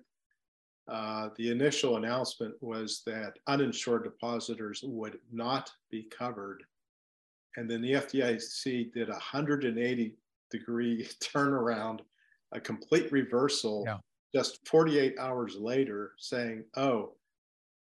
[0.87, 6.63] Uh, the initial announcement was that uninsured depositors would not be covered,
[7.57, 10.15] and then the FDIC did a 180
[10.51, 12.01] degree turnaround,
[12.51, 13.97] a complete reversal yeah.
[14.35, 17.13] just 48 hours later saying, oh,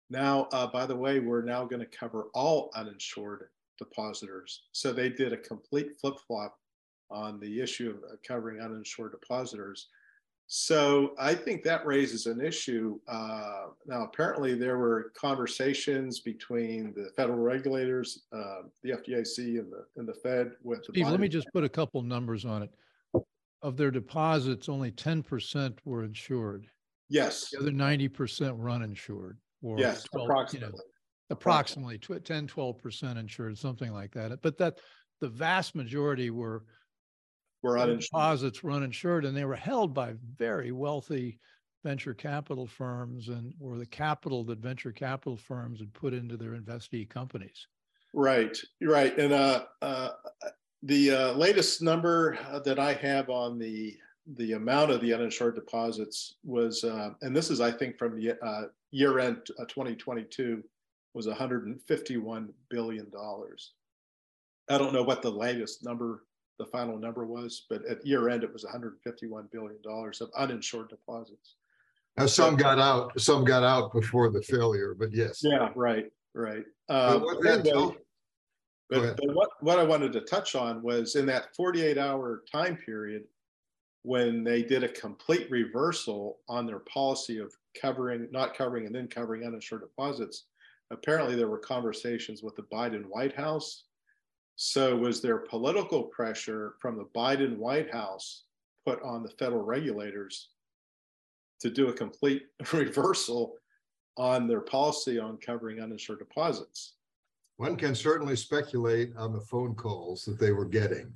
[0.09, 3.45] now, uh, by the way, we're now going to cover all uninsured
[3.77, 4.63] depositors.
[4.73, 6.57] So they did a complete flip flop
[7.09, 9.87] on the issue of uh, covering uninsured depositors.
[10.53, 12.99] So I think that raises an issue.
[13.07, 19.85] Uh, now, apparently, there were conversations between the federal regulators, uh, the FDIC, and the
[19.95, 20.51] and the Fed.
[20.61, 23.23] With Steve, let me just put a couple numbers on it.
[23.61, 26.67] Of their deposits, only ten percent were insured.
[27.07, 27.51] Yes.
[27.51, 29.37] The other ninety percent were uninsured.
[29.61, 30.67] Or yes, 12, approximately.
[30.67, 30.83] You know,
[31.29, 34.41] approximately 10, 12 percent insured, something like that.
[34.41, 34.79] But that
[35.21, 36.65] the vast majority were
[37.61, 38.09] were uninsured.
[38.11, 41.39] deposits were uninsured and they were held by very wealthy
[41.83, 46.51] venture capital firms and or the capital that venture capital firms had put into their
[46.51, 47.67] investee companies.
[48.13, 49.17] Right, right.
[49.17, 50.09] And uh, uh,
[50.83, 53.97] the uh, latest number uh, that I have on the
[54.35, 58.37] the amount of the uninsured deposits was, uh, and this is I think from the
[58.45, 60.63] uh, year end 2022,
[61.13, 63.73] was 151 billion dollars.
[64.69, 66.23] I don't know what the latest number
[66.61, 70.89] the final number was, but at year end, it was 151 billion dollars of uninsured
[70.89, 71.55] deposits.
[72.17, 75.41] Now, some got out, some got out before the failure, but yes.
[75.43, 76.65] Yeah, right, right.
[76.87, 77.97] Uh, that tell, Go
[78.89, 82.75] But, but what, what I wanted to touch on was in that 48 hour time
[82.75, 83.23] period,
[84.03, 89.07] when they did a complete reversal on their policy of covering, not covering and then
[89.07, 90.45] covering uninsured deposits,
[90.91, 93.85] apparently there were conversations with the Biden White House.
[94.55, 98.43] So was there political pressure from the Biden White House
[98.85, 100.49] put on the federal regulators
[101.61, 103.55] to do a complete reversal
[104.17, 106.95] on their policy on covering uninsured deposits?
[107.57, 111.13] One can certainly speculate on the phone calls that they were getting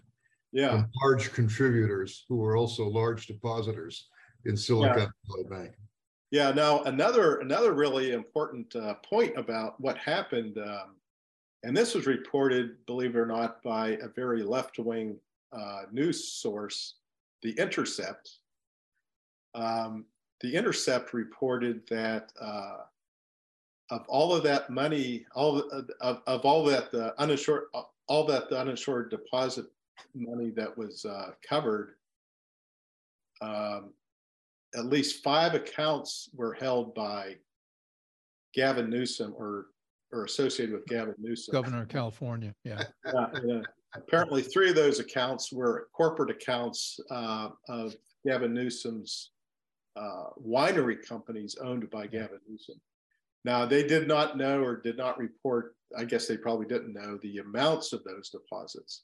[0.51, 0.71] Yeah.
[0.71, 4.07] from large contributors who were also large depositors
[4.45, 5.75] in Silicon Valley Bank.
[6.31, 6.51] Yeah.
[6.51, 10.95] Now another another really important uh, point about what happened, um,
[11.65, 15.17] and this was reported, believe it or not, by a very left wing
[15.51, 16.97] uh, news source,
[17.41, 18.29] The Intercept.
[19.55, 20.05] Um,
[20.41, 22.77] the Intercept reported that uh,
[23.89, 27.63] of all of that money, all of, of, of all that the uninsured,
[28.07, 29.65] all that the uninsured deposit
[30.13, 31.95] money that was uh, covered,
[33.41, 33.89] um,
[34.75, 37.37] at least five accounts were held by
[38.53, 39.67] Gavin Newsom or
[40.11, 41.51] or associated with Gavin Newsom.
[41.51, 42.83] Governor of California, yeah.
[43.05, 43.61] Uh, yeah.
[43.95, 49.31] Apparently, three of those accounts were corporate accounts uh, of Gavin Newsom's
[49.95, 52.75] uh, winery companies owned by Gavin Newsom.
[53.45, 57.17] Now, they did not know or did not report, I guess they probably didn't know
[57.21, 59.03] the amounts of those deposits.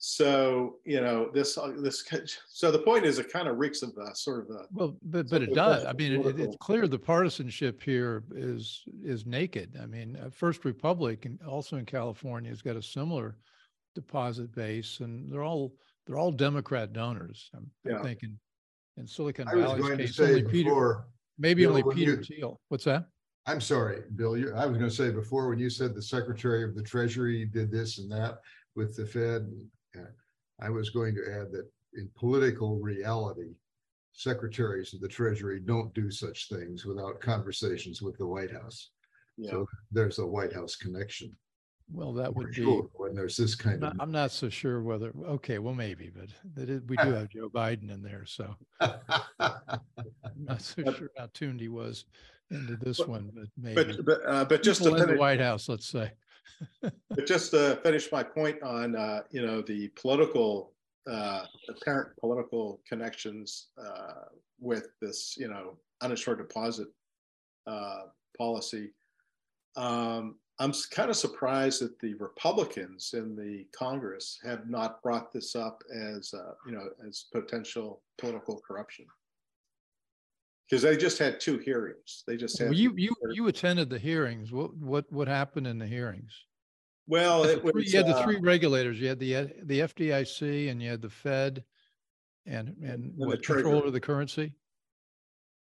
[0.00, 2.04] So, you know, this, uh, this,
[2.48, 5.28] so the point is it kind of reeks of a sort of a, Well, but,
[5.28, 5.84] but it does.
[5.84, 9.76] I mean, it- it, it's clear the partisanship here is, is naked.
[9.82, 13.36] I mean, uh, First Republic and also in California has got a similar
[13.96, 15.74] deposit base and they're all,
[16.06, 17.50] they're all Democrat donors.
[17.54, 18.38] I'm I'm thinking
[18.98, 21.08] in Silicon I was Valley's going to case, say only Peter, before,
[21.38, 22.60] maybe Bill, only Peter you- Thiel.
[22.68, 23.06] What's that?
[23.46, 26.74] I'm sorry, Bill, you, I was gonna say before, when you said the Secretary of
[26.74, 28.40] the Treasury did this and that
[28.76, 29.50] with the Fed.
[30.60, 33.54] I was going to add that in political reality,
[34.12, 38.90] secretaries of the Treasury don't do such things without conversations with the White House.
[39.36, 41.34] you know, So there's a White House connection.
[41.90, 43.80] Well, that for would be, sure, When there's this I'm kind of.
[43.80, 47.28] not, I'm not so sure whether, okay, well, maybe, but that is, we do have
[47.30, 48.90] Joe Biden in there, so I'm
[50.36, 52.04] not so But- sure how tuned he was
[52.50, 53.96] into this But- one, but maybe.
[53.96, 56.10] but, but, uh, but just to People in the White House, let's say.
[56.82, 60.72] But just to finish my point on, uh, you know, the political,
[61.10, 64.26] uh, apparent political connections, uh,
[64.60, 66.88] with this, you know, uninsured deposit,
[67.66, 68.02] uh,
[68.36, 68.90] policy.
[69.76, 75.54] Um, I'm kind of surprised that the Republicans in the Congress have not brought this
[75.54, 79.06] up as, uh, you know, as potential political corruption.
[80.68, 82.24] Because they just had two hearings.
[82.26, 82.76] They just Well, had.
[82.76, 84.52] you, you, you attended the hearings.
[84.52, 86.32] What, what, what happened in the hearings?
[87.06, 89.00] Well, You had it the three- You had the uh, three regulators.
[89.00, 91.64] You had the, the FDIC and you had the Fed
[92.46, 93.62] and, and the what, Treasury.
[93.62, 94.52] comptroller of the currency?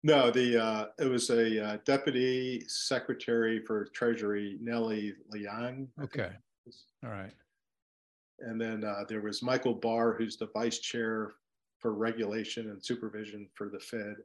[0.04, 5.88] No, the, uh, it was a uh, deputy secretary for treasury, Nellie Liang.
[6.02, 6.30] Okay,
[7.04, 7.32] all right.
[8.40, 11.34] And then uh, there was Michael Barr, who's the vice chair
[11.78, 14.16] for regulation and supervision for the Fed.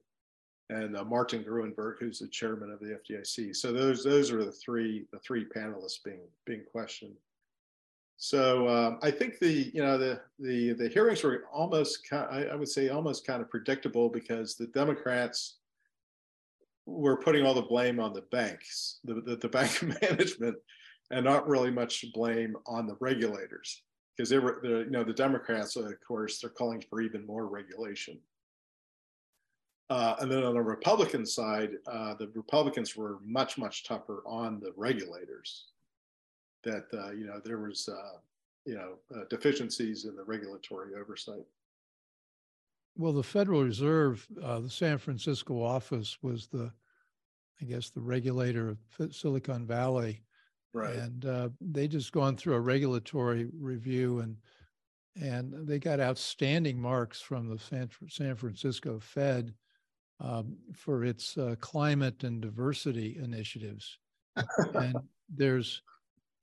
[0.70, 3.56] And uh, Martin Gruenberg, who's the chairman of the FDIC.
[3.56, 7.16] So those, those are the three, the three panelists being, being questioned.
[8.18, 12.46] So um, I think the, you know, the, the, the hearings were almost, ki- I,
[12.46, 15.58] I would say almost kind of predictable because the Democrats
[16.88, 20.56] were putting all the blame on the banks, the, the, the bank management,
[21.12, 23.84] and not really much blame on the regulators.
[24.16, 27.46] Because they were, the, you know, the Democrats, of course, they're calling for even more
[27.46, 28.18] regulation.
[29.90, 34.60] Uh, and then on the Republican side, uh, the Republicans were much, much tougher on
[34.60, 35.68] the regulators.
[36.64, 38.18] That, uh, you know, there was, uh,
[38.66, 41.46] you know, uh, deficiencies in the regulatory oversight.
[42.98, 46.72] Well, the Federal Reserve, uh, the San Francisco office was the,
[47.62, 50.22] I guess, the regulator of Silicon Valley.
[50.74, 50.96] Right?
[50.96, 54.38] And uh, they just gone through a regulatory review and
[55.20, 59.52] and they got outstanding marks from the San, San Francisco Fed
[60.74, 63.98] for its uh, climate and diversity initiatives.
[64.74, 64.96] and
[65.30, 65.82] there's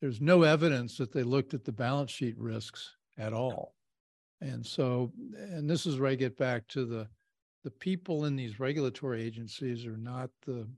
[0.01, 3.75] there's no evidence that they looked at the balance sheet risks at all.
[4.41, 7.09] And so, and this is where I get back to the
[7.63, 10.69] the people in these regulatory agencies are not the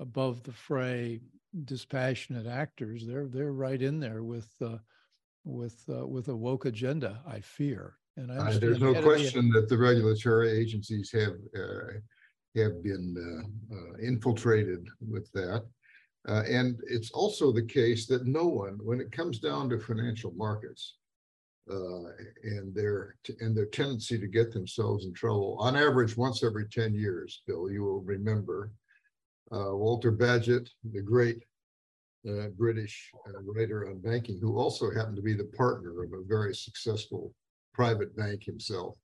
[0.00, 1.20] above the fray
[1.64, 3.06] dispassionate actors.
[3.06, 4.78] They're they're right in there with uh,
[5.44, 7.22] with uh, with a woke agenda.
[7.26, 10.50] I fear, and I Uh, There's the no head of the- question that the regulatory
[10.50, 11.92] agencies have, uh,
[12.56, 15.64] have been uh, uh, infiltrated with that.
[16.26, 20.32] Uh, and it's also the case that no one, when it comes down to financial
[20.32, 20.96] markets
[21.70, 22.04] uh,
[22.42, 26.92] and their and their tendency to get themselves in trouble, on average, once every 10
[26.94, 28.72] years, Bill, you will remember
[29.52, 31.42] uh, Walter Bagehot, the great
[32.28, 36.24] uh, British uh, writer on banking, who also happened to be the partner of a
[36.24, 37.32] very successful
[37.78, 38.96] private bank himself,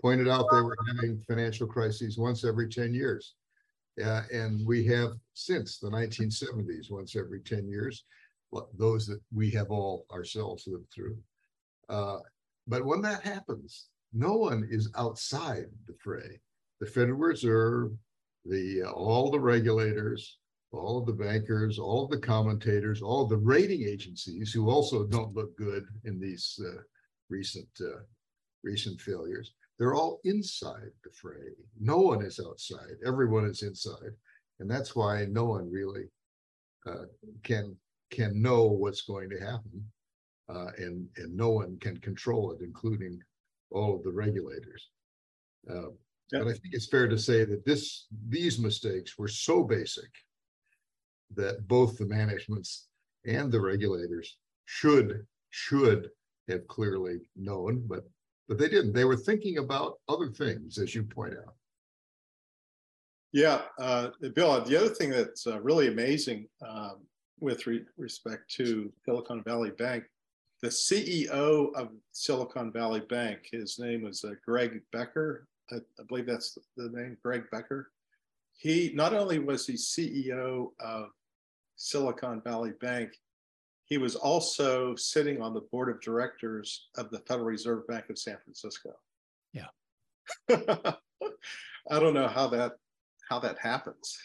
[0.00, 3.34] pointed out they were having financial crises once every 10 years.
[4.02, 8.04] Uh, and we have since the 1970s, once every 10 years,
[8.78, 11.16] those that we have all ourselves lived through.
[11.90, 12.18] Uh,
[12.66, 16.40] but when that happens, no one is outside the fray.
[16.80, 17.92] The Federal Reserve,
[18.46, 20.38] the uh, all the regulators,
[20.72, 25.04] all of the bankers, all of the commentators, all of the rating agencies who also
[25.04, 26.80] don't look good in these uh,
[27.28, 28.00] recent uh,
[28.62, 29.52] recent failures.
[29.78, 31.54] They're all inside the fray.
[31.80, 32.96] No one is outside.
[33.04, 34.12] Everyone is inside,
[34.60, 36.04] and that's why no one really
[36.86, 37.06] uh,
[37.42, 37.76] can
[38.10, 39.84] can know what's going to happen,
[40.48, 43.20] uh, and and no one can control it, including
[43.70, 44.90] all of the regulators.
[45.68, 45.90] Uh,
[46.30, 50.10] but I think it's fair to say that this these mistakes were so basic
[51.34, 52.88] that both the managements
[53.26, 56.10] and the regulators should should
[56.48, 58.04] have clearly known, but
[58.48, 58.92] but they didn't.
[58.92, 61.54] They were thinking about other things, as you point out.
[63.32, 64.62] Yeah, uh, Bill.
[64.62, 66.96] The other thing that's uh, really amazing um,
[67.40, 70.04] with re respect to Silicon Valley Bank,
[70.62, 75.46] the CEO of Silicon Valley Bank, his name was uh, Greg Becker.
[75.70, 77.90] I, I believe that's the name, Greg Becker.
[78.56, 81.08] He not only was he CEO of
[81.76, 83.10] Silicon Valley Bank,
[83.84, 88.18] he was also sitting on the board of directors of the Federal Reserve Bank of
[88.18, 88.90] San Francisco.
[89.52, 89.68] Yeah.
[91.90, 92.72] I don't know how that
[93.28, 94.18] how that happens.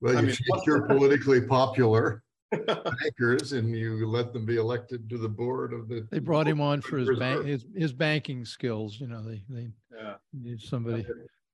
[0.00, 0.36] Well, you mean,
[0.66, 2.22] you're politically popular
[2.66, 6.06] bankers and you let them be elected to the board of the.
[6.10, 9.70] They brought him on for his bank, his, his banking skills, you know, they, they
[9.96, 10.14] yeah.
[10.32, 10.60] need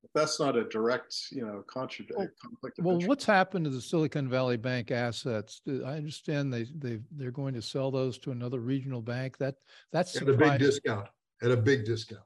[0.01, 0.11] somebody.
[0.15, 2.19] That's not a direct, you know, contradict.
[2.19, 5.61] Well, conflict well what's happened to the Silicon Valley Bank assets?
[5.69, 9.39] I understand they, they, they're going to sell those to another regional bank.
[9.39, 9.57] That,
[9.93, 11.09] that's At a big discount,
[11.43, 12.23] at a big discount.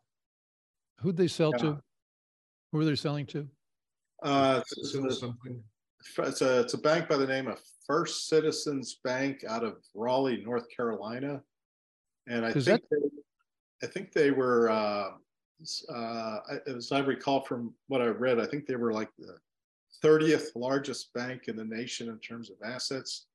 [1.00, 1.62] Who'd they sell yeah.
[1.62, 1.82] to?
[2.72, 3.48] Who are they selling to?
[4.22, 5.62] Uh, it's, a, something.
[6.18, 10.42] It's a, it's a bank by the name of First Citizens Bank out of Raleigh,
[10.44, 11.42] North Carolina,
[12.28, 12.82] and I think that...
[12.90, 15.08] they, I think they were uh,
[15.88, 19.36] uh, as I recall from what I read, I think they were like the
[20.04, 23.26] 30th largest bank in the nation in terms of assets,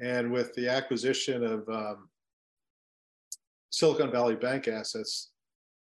[0.00, 2.08] and with the acquisition of um,
[3.70, 5.30] Silicon Valley Bank assets,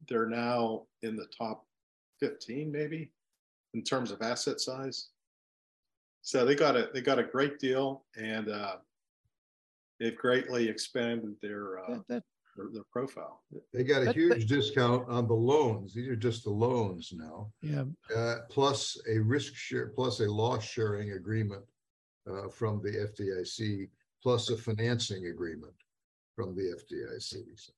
[0.08, 1.66] they're now in the top
[2.20, 3.10] 15 maybe
[3.74, 5.08] in terms of asset size.
[6.22, 8.76] So they got a they got a great deal, and uh,
[10.00, 12.22] they've greatly expanded their, uh, that, that,
[12.56, 13.42] their, their profile.
[13.72, 15.94] They got a huge discount on the loans.
[15.94, 17.50] These are just the loans now.
[17.62, 17.84] Yeah.
[18.14, 21.64] Uh, plus a risk share, plus a loss sharing agreement
[22.30, 23.88] uh, from the FDIC,
[24.22, 25.74] plus a financing agreement
[26.34, 27.44] from the FDIC.
[27.56, 27.72] So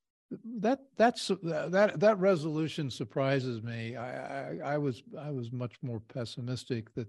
[0.60, 3.96] that that's that that resolution surprises me.
[3.96, 7.08] I, I, I was I was much more pessimistic that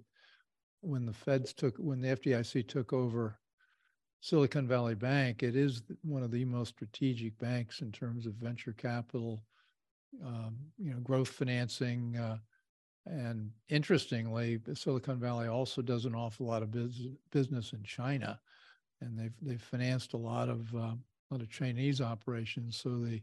[0.81, 3.37] when the feds took when the FDIC took over
[4.21, 8.73] Silicon Valley Bank, it is one of the most strategic banks in terms of venture
[8.73, 9.41] capital,
[10.25, 12.17] um, you know, growth financing.
[12.17, 12.37] Uh,
[13.05, 18.39] and interestingly, Silicon Valley also does an awful lot of business business in China,
[19.01, 22.77] and they've they've financed a lot of uh, a lot of Chinese operations.
[22.77, 23.21] So the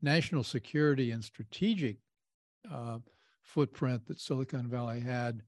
[0.00, 1.98] national security and strategic
[2.72, 2.98] uh,
[3.42, 5.42] footprint that Silicon Valley had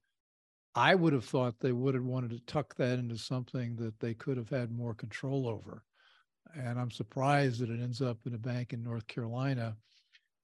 [0.80, 4.14] I would have thought they would have wanted to tuck that into something that they
[4.14, 5.84] could have had more control over.
[6.54, 9.76] And I'm surprised that it ends up in a bank in North Carolina.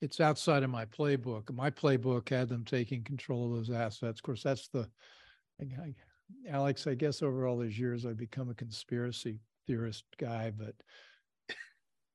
[0.02, 1.50] It's outside of my playbook.
[1.54, 4.20] My playbook had them taking control of those assets.
[4.20, 4.86] Of course, that's the,
[5.58, 5.94] I,
[6.50, 10.74] Alex, I guess over all these years, I've become a conspiracy theorist guy, but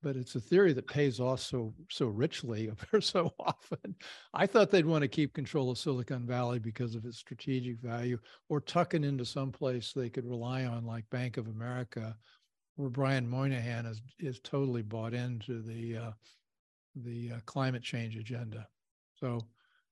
[0.02, 3.96] but it's a theory that pays off so so richly so often.
[4.34, 8.18] I thought they'd want to keep control of Silicon Valley because of its strategic value,
[8.50, 12.16] or tuck it into some place they could rely on, like Bank of America,
[12.76, 16.12] where Brian Moynihan is is totally bought into the uh,
[16.96, 18.68] the uh, climate change agenda.
[19.20, 19.40] So,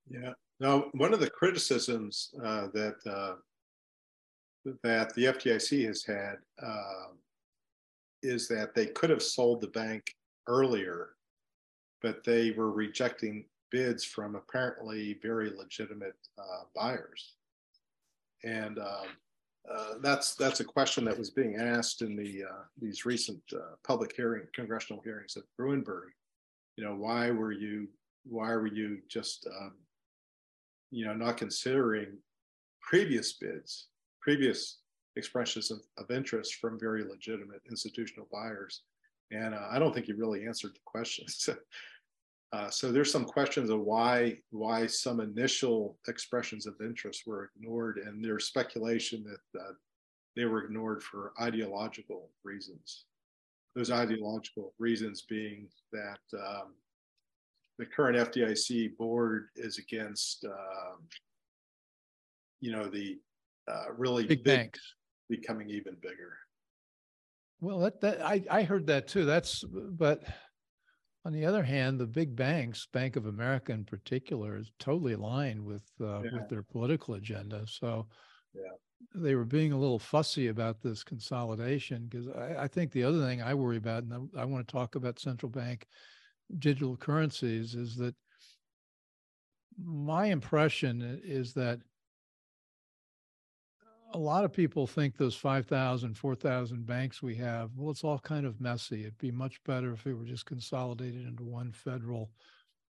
[0.09, 0.33] yeah.
[0.59, 3.35] Now, one of the criticisms uh, that uh,
[4.83, 7.17] that the FDIC has had um,
[8.21, 10.13] is that they could have sold the bank
[10.47, 11.09] earlier,
[12.01, 17.35] but they were rejecting bids from apparently very legitimate uh, buyers.
[18.43, 19.07] And um,
[19.71, 23.75] uh, that's that's a question that was being asked in the uh, these recent uh,
[23.85, 26.09] public hearing, congressional hearings at Gruenberg.
[26.77, 27.87] You know, why were you
[28.23, 29.73] why were you just um,
[30.91, 32.17] you know not considering
[32.81, 33.87] previous bids,
[34.21, 34.79] previous
[35.15, 38.83] expressions of, of interest from very legitimate institutional buyers?
[39.31, 41.49] And uh, I don't think he really answered the questions.
[42.51, 47.99] Uh, so there's some questions of why why some initial expressions of interest were ignored,
[47.99, 49.73] and there's speculation that uh,
[50.35, 53.05] they were ignored for ideological reasons.
[53.75, 56.73] Those ideological reasons being that um,
[57.77, 61.03] the current FDIC board is against, um,
[62.61, 63.19] you know, the
[63.67, 64.95] uh, really big, big banks
[65.29, 66.37] becoming even bigger.
[67.61, 69.25] Well, that, that I I heard that too.
[69.25, 70.23] That's but
[71.25, 75.63] on the other hand, the big banks, Bank of America in particular, is totally aligned
[75.63, 76.29] with uh, yeah.
[76.33, 77.65] with their political agenda.
[77.67, 78.07] So
[78.53, 78.71] yeah.
[79.13, 83.21] they were being a little fussy about this consolidation because I, I, think the other
[83.25, 85.85] thing I worry about, and I, I want to talk about central bank
[86.57, 88.15] digital currencies, is that
[89.83, 91.79] my impression is that
[94.13, 98.45] a lot of people think those 5,000, 4,000 banks we have, well, it's all kind
[98.45, 99.01] of messy.
[99.01, 102.31] It'd be much better if it were just consolidated into one federal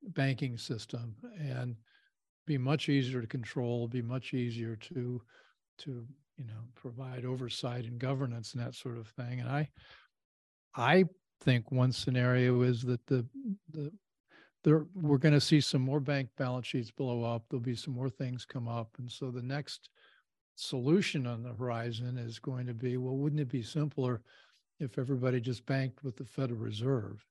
[0.09, 1.76] banking system and
[2.45, 5.22] be much easier to control, be much easier to,
[5.80, 6.05] to,
[6.38, 9.39] you know, provide oversight and governance and that sort of thing.
[9.39, 9.70] And I,
[10.76, 11.05] I
[11.41, 13.26] think one scenario is that the,
[13.72, 13.91] the,
[14.63, 17.43] there, we're going to see some more bank balance sheets blow up.
[17.49, 18.89] There'll be some more things come up.
[18.99, 19.89] And so the next
[20.58, 24.22] solution on the horizon is going to be well, wouldn't it be simpler
[24.80, 27.24] if everybody just banked with the Federal Reserve?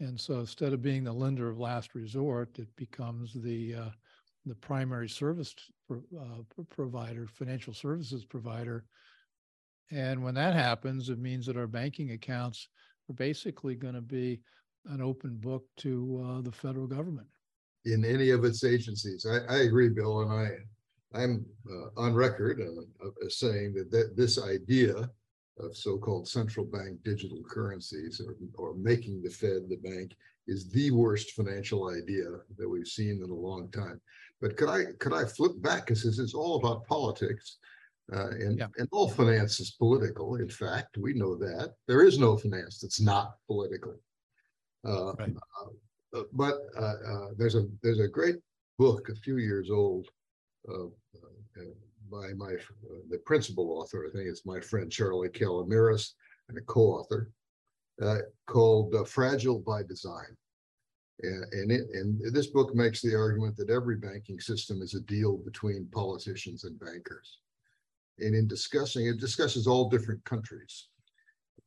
[0.00, 3.90] And so instead of being the lender of last resort, it becomes the uh,
[4.46, 5.54] the primary service
[5.86, 8.84] pro, uh, provider, financial services provider.
[9.90, 12.68] And when that happens, it means that our banking accounts
[13.10, 14.40] are basically going to be
[14.86, 17.26] an open book to uh, the federal government.
[17.84, 20.50] In any of its agencies, I, I agree, Bill, and I
[21.12, 25.10] I'm uh, on record uh, as saying that, that this idea
[25.58, 30.90] of so-called central bank digital currencies or, or making the Fed the bank is the
[30.90, 34.00] worst financial idea that we've seen in a long time.
[34.40, 37.58] But could I could I flip back because this is all about politics,
[38.12, 38.68] uh, and yeah.
[38.78, 40.36] and all finance is political.
[40.36, 43.96] In fact, we know that there is no finance that's not political.
[44.86, 45.34] Uh, right.
[46.14, 48.36] Uh, but uh, there's a there's a great
[48.78, 50.19] book a few years old uh, uh,
[50.66, 50.86] by uh,
[51.60, 54.06] uh, my uh, the principal author.
[54.06, 56.12] I think it's my friend Charlie Calomiris
[56.48, 57.30] and a co-author
[58.02, 60.36] uh, called "Fragile by Design."
[61.22, 65.00] And, and, it, and this book makes the argument that every banking system is a
[65.00, 67.40] deal between politicians and bankers.
[68.20, 70.88] And in discussing, it discusses all different countries.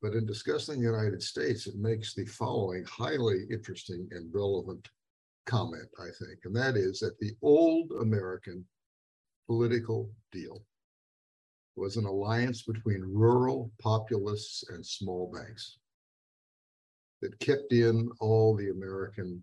[0.01, 4.89] But in discussing the United States, it makes the following highly interesting and relevant
[5.45, 6.39] comment, I think.
[6.45, 8.65] And that is that the old American
[9.47, 10.63] political deal
[11.75, 15.79] was an alliance between rural populists and small banks
[17.21, 19.41] that kept in all the American,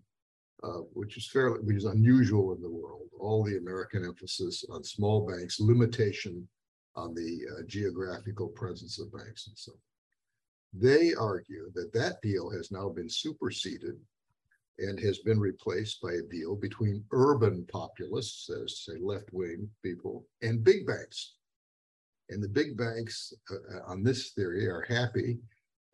[0.63, 4.83] uh, which is fairly, which is unusual in the world, all the American emphasis on
[4.83, 6.47] small banks, limitation
[6.95, 9.71] on the uh, geographical presence of banks and so.
[9.71, 9.77] on.
[10.73, 13.99] They argue that that deal has now been superseded
[14.79, 20.25] and has been replaced by a deal between urban populists, as say left wing people,
[20.41, 21.35] and big banks.
[22.29, 25.39] And the big banks uh, uh, on this theory are happy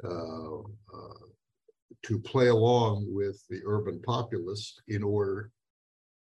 [0.04, 1.26] uh, uh,
[2.04, 5.52] to play along with the urban populists in order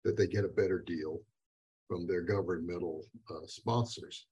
[0.03, 1.19] that they get a better deal
[1.87, 4.25] from their governmental uh, sponsors.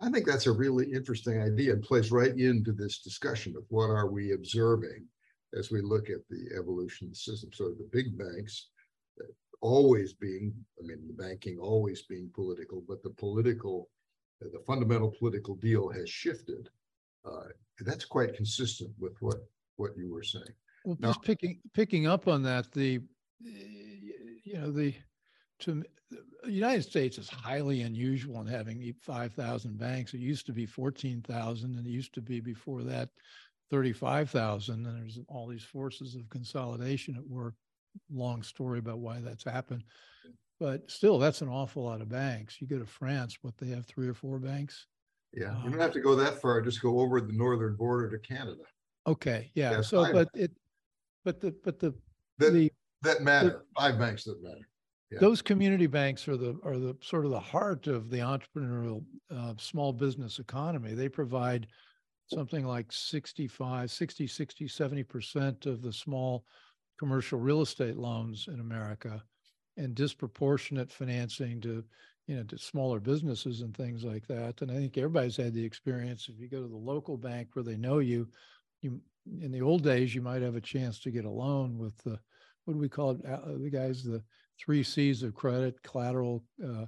[0.00, 3.90] I think that's a really interesting idea and plays right into this discussion of what
[3.90, 5.06] are we observing
[5.54, 7.50] as we look at the evolution of the system.
[7.52, 8.68] So the big banks
[9.60, 13.88] always being, I mean, the banking always being political, but the political,
[14.40, 16.68] the fundamental political deal has shifted.
[17.24, 17.48] Uh,
[17.80, 19.36] that's quite consistent with what
[19.76, 20.44] what you were saying.
[20.84, 23.00] Well, now, just picking picking up on that, the
[23.40, 24.94] you know the
[25.60, 25.82] to
[26.42, 30.14] the United States is highly unusual in having 5,000 banks.
[30.14, 33.08] It used to be 14,000, and it used to be before that
[33.70, 37.54] 35,000 and there's all these forces of consolidation at work.
[38.12, 39.82] Long story about why that's happened.
[40.58, 42.60] But still, that's an awful lot of banks.
[42.60, 44.86] You go to France, what they have three or four banks.
[45.32, 46.62] Yeah, you don't um, have to go that far.
[46.62, 48.62] Just go over the northern border to Canada.
[49.06, 49.72] Okay, yeah.
[49.72, 50.50] yeah so, but it,
[51.24, 51.94] but the, but the,
[52.38, 53.48] that, the that matter.
[53.48, 54.66] The, five banks that matter.
[55.10, 55.18] Yeah.
[55.20, 59.04] Those community banks are the are the sort of the heart of the entrepreneurial
[59.34, 60.94] uh, small business economy.
[60.94, 61.66] They provide
[62.26, 66.44] something like 65, 60, 60, 70% of the small
[66.98, 69.22] commercial real estate loans in America
[69.76, 71.84] and disproportionate financing to
[72.26, 74.60] you know to smaller businesses and things like that.
[74.62, 77.62] And i think everybody's had the experience if you go to the local bank where
[77.62, 78.28] they know you
[78.80, 79.00] you
[79.40, 82.18] in the old days you might have a chance to get a loan with the
[82.64, 83.24] what do we call it?
[83.24, 84.22] Uh, the guys the
[84.58, 86.86] three c's of credit collateral uh,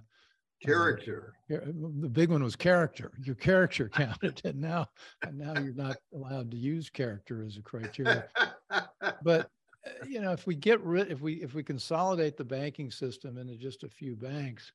[0.61, 1.35] Character.
[1.49, 3.13] yeah, the big one was character.
[3.23, 4.89] Your character counted, and now,
[5.23, 8.29] and now you're not allowed to use character as a criteria.
[9.23, 9.51] But
[9.87, 13.39] uh, you know, if we get rid, if we if we consolidate the banking system
[13.39, 14.73] into just a few banks,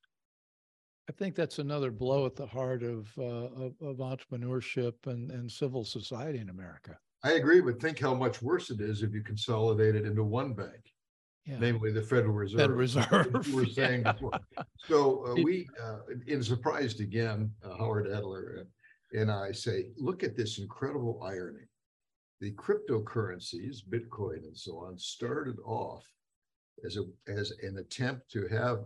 [1.10, 5.52] I think that's another blow at the heart of uh, of, of entrepreneurship and and
[5.52, 6.98] civil society in America.
[7.24, 10.54] I agree, but think how much worse it is if you consolidate it into one
[10.54, 10.93] bank,
[11.46, 12.60] Yeah, namely the Federal Reserve.
[12.60, 13.48] Federal Reserve.
[13.48, 14.32] You were saying before.
[14.88, 18.68] So uh, we, uh, in surprised again, uh, Howard Adler and-
[19.16, 21.68] and I say, look at this incredible irony.
[22.42, 26.04] The cryptocurrencies, Bitcoin and so on, started off
[26.84, 28.80] as a, as an attempt to have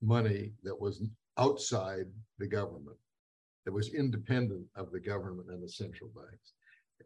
[0.00, 1.02] money that was
[1.36, 2.06] outside
[2.38, 2.96] the government,
[3.64, 6.52] that was independent of the government and the central banks.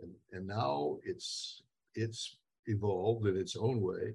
[0.02, 1.62] And, and now it's,
[1.94, 2.36] it's
[2.66, 4.12] evolved in its own way.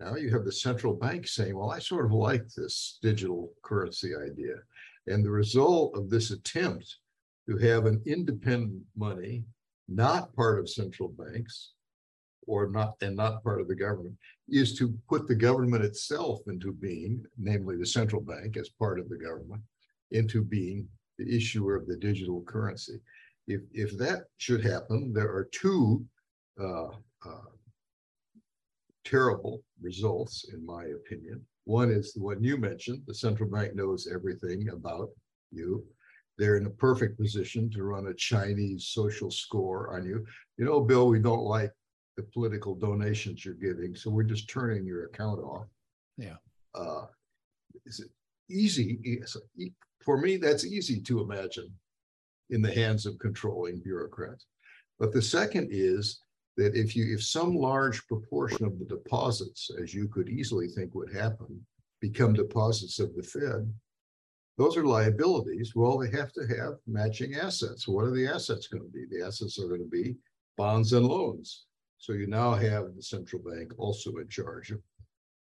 [0.00, 4.12] Now you have the central bank saying, well, I sort of like this digital currency
[4.14, 4.56] idea.
[5.06, 6.96] And the result of this attempt
[7.48, 9.44] to have an independent money,
[9.88, 11.72] not part of central banks
[12.46, 14.16] or not, and not part of the government,
[14.48, 19.08] is to put the government itself into being, namely the central bank as part of
[19.08, 19.62] the government,
[20.10, 20.86] into being
[21.18, 23.00] the issuer of the digital currency.
[23.48, 26.04] If, if that should happen, there are two
[26.60, 26.88] uh,
[27.24, 27.50] uh,
[29.06, 31.40] terrible results, in my opinion.
[31.64, 35.08] One is the one you mentioned, the central bank knows everything about
[35.50, 35.84] you.
[36.38, 40.26] They're in a perfect position to run a Chinese social score on you.
[40.58, 41.72] You know, Bill, we don't like
[42.16, 45.66] the political donations you're giving, so we're just turning your account off.
[46.18, 46.36] Yeah.
[46.74, 47.06] Uh,
[47.86, 48.10] is it
[48.50, 49.22] easy?
[50.04, 51.72] For me, that's easy to imagine
[52.50, 54.46] in the hands of controlling bureaucrats.
[54.98, 56.20] But the second is
[56.56, 60.94] that if you, if some large proportion of the deposits, as you could easily think
[60.94, 61.64] would happen,
[62.00, 63.72] become deposits of the Fed,
[64.58, 65.72] those are liabilities.
[65.74, 67.86] Well, they have to have matching assets.
[67.86, 69.04] What are the assets going to be?
[69.10, 70.16] The assets are going to be
[70.56, 71.66] bonds and loans.
[71.98, 74.80] So you now have the central bank also in charge of,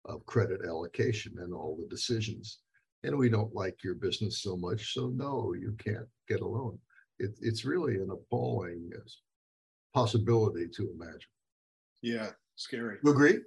[0.06, 2.60] of credit allocation and all the decisions.
[3.04, 6.80] And we don't like your business so much, so no, you can't get a loan.
[7.20, 8.89] It, it's really an appalling
[9.94, 11.20] possibility to imagine.
[12.02, 12.98] Yeah, scary.
[13.04, 13.39] You agree,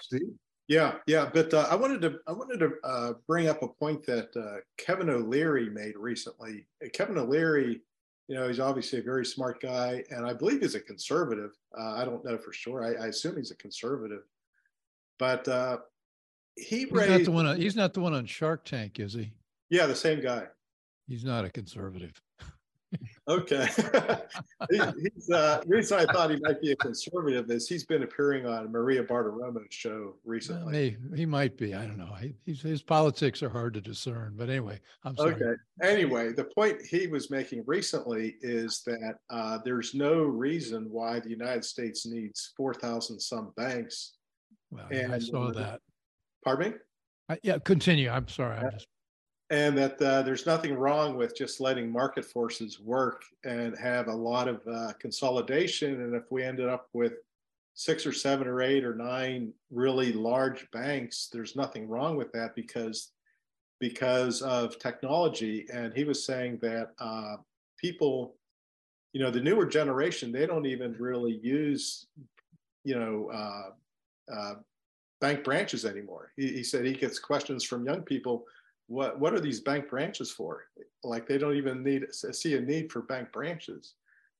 [0.00, 0.32] Steve?
[0.68, 4.06] Yeah, yeah, but uh, I wanted to I wanted to uh, bring up a point
[4.06, 6.66] that uh, Kevin O'Leary made recently.
[6.82, 7.82] Uh, Kevin O'Leary,
[8.28, 11.50] you know, he's obviously a very smart guy, and I believe he's a conservative.
[11.78, 12.84] Uh, I don't know for sure.
[12.84, 14.22] I, I assume he's a conservative,
[15.18, 15.78] but uh,
[16.56, 17.46] he He's not raised the one.
[17.46, 19.32] On, he's not the one on Shark Tank, is he?
[19.68, 20.44] yeah the same guy.
[21.08, 22.12] He's not a conservative.
[23.28, 23.66] Okay.
[24.70, 28.46] he, he's uh, reason I thought he might be a conservative is he's been appearing
[28.46, 30.96] on Maria Bartiromo's show recently.
[31.12, 31.72] He, he might be.
[31.74, 32.12] I don't know.
[32.20, 34.34] He, he's, his politics are hard to discern.
[34.36, 35.34] But anyway, I'm sorry.
[35.34, 35.52] Okay.
[35.82, 41.30] Anyway, the point he was making recently is that uh, there's no reason why the
[41.30, 44.14] United States needs 4,000 some banks.
[44.72, 45.80] Well, yeah, I And, saw uh, that.
[46.44, 46.76] Pardon me?
[47.28, 48.10] I, yeah, continue.
[48.10, 48.56] I'm sorry.
[48.56, 48.88] I'm just
[49.52, 54.14] And that uh, there's nothing wrong with just letting market forces work and have a
[54.14, 56.00] lot of uh, consolidation.
[56.00, 57.12] And if we ended up with
[57.74, 62.54] six or seven or eight or nine really large banks, there's nothing wrong with that
[62.54, 63.10] because
[63.78, 65.66] because of technology.
[65.70, 67.36] And he was saying that uh,
[67.76, 68.36] people,
[69.12, 72.06] you know, the newer generation, they don't even really use,
[72.84, 74.54] you know, uh, uh,
[75.20, 76.32] bank branches anymore.
[76.36, 78.46] He, he said he gets questions from young people
[78.92, 80.64] what what are these bank branches for?
[81.02, 83.94] Like they don't even need see a need for bank branches.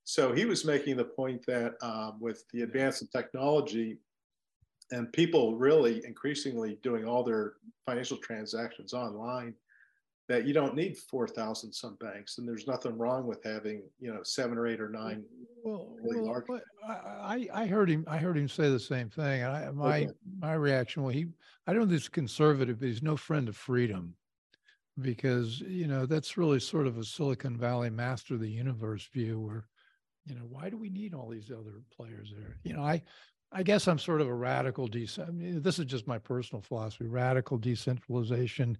[0.04, 3.98] So he was making the point that um, with the advance in technology
[4.90, 7.54] and people really increasingly doing all their
[7.86, 9.54] financial transactions online,
[10.28, 14.12] that you don't need four thousand some banks, and there's nothing wrong with having you
[14.12, 15.24] know seven or eight or nine.
[15.64, 16.44] well, really well, large.
[16.86, 18.04] I, I heard him.
[18.06, 19.42] I heard him say the same thing.
[19.42, 20.12] And I, my Okay.
[20.40, 21.02] my reaction.
[21.04, 21.26] Well, he.
[21.66, 24.14] I don't think he's conservative, but he's no friend of freedom,
[25.00, 29.40] because you know that's really sort of a Silicon Valley master of the universe view,
[29.40, 29.66] where
[30.26, 32.56] you know why do we need all these other players there?
[32.64, 33.02] You know, I
[33.50, 36.62] I guess I'm sort of a radical dec- I mean, this is just my personal
[36.62, 38.78] philosophy, radical decentralization,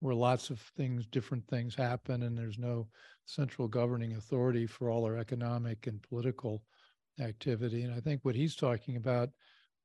[0.00, 2.88] where lots of things, different things happen, and there's no
[3.24, 6.62] central governing authority for all our economic and political
[7.20, 7.82] activity.
[7.82, 9.30] And I think what he's talking about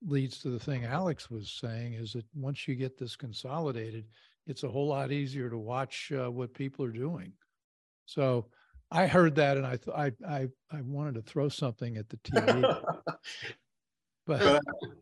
[0.05, 4.05] leads to the thing Alex was saying is that once you get this consolidated,
[4.47, 7.33] it's a whole lot easier to watch uh, what people are doing.
[8.05, 8.47] So
[8.91, 12.17] I heard that and I, th- I, I, I wanted to throw something at the
[12.17, 12.61] TV.
[14.27, 14.61] but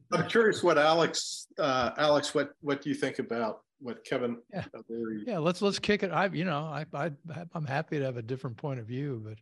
[0.10, 4.38] But I'm curious what Alex, uh, Alex, what, what do you think about what Kevin?
[4.54, 4.66] Yeah.
[4.76, 6.12] uh, very- yeah, let's, let's kick it.
[6.12, 7.12] I, you know, I, I,
[7.54, 9.38] I'm happy to have a different point of view, but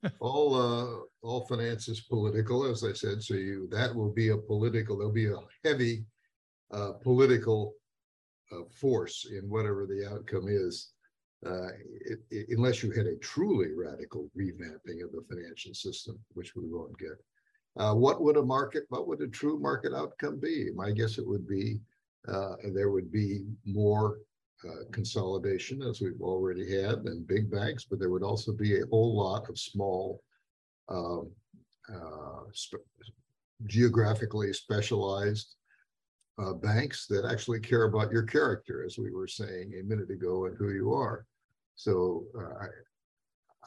[0.20, 4.36] All, uh, all finance is political, as I said, so you, that will be a
[4.38, 6.04] political, there'll be a heavy
[6.70, 7.74] uh, political
[8.80, 10.92] force in whatever the outcome is.
[11.44, 11.68] Uh,
[12.10, 16.64] it, it- unless you had a truly radical revamping of the financial system, which we
[16.68, 17.18] won't get.
[17.78, 20.70] Uh, what would a market, what would a true market outcome be?
[20.74, 21.80] My guess it would be,
[22.28, 24.18] uh, there would be more
[24.68, 28.86] uh, consolidation as we've already had and big banks, but there would also be a
[28.90, 30.22] whole lot of small
[30.88, 31.30] um,
[31.92, 32.86] uh, sp-
[33.66, 35.56] geographically specialized
[36.38, 40.46] uh, banks that actually care about your character, as we were saying a minute ago,
[40.46, 41.26] and who you are.
[41.74, 42.66] So uh,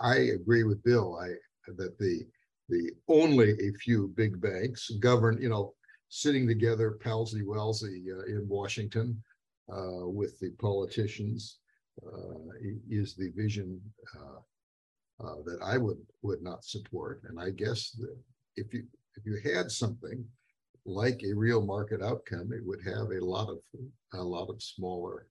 [0.02, 1.18] I, I agree with Bill.
[1.22, 1.30] I
[1.74, 2.26] that the
[2.70, 5.74] the only a few big banks govern, you know,
[6.10, 9.22] sitting together, palsy walsy uh, in Washington
[9.72, 11.60] uh, with the politicians
[12.06, 12.50] uh,
[12.90, 13.80] is the vision
[14.18, 17.22] uh, uh, that I would would not support.
[17.28, 18.00] And I guess
[18.56, 18.84] if you
[19.16, 20.26] if you had something
[20.86, 23.58] like a real market outcome, it would have a lot of
[24.14, 25.28] a lot of smaller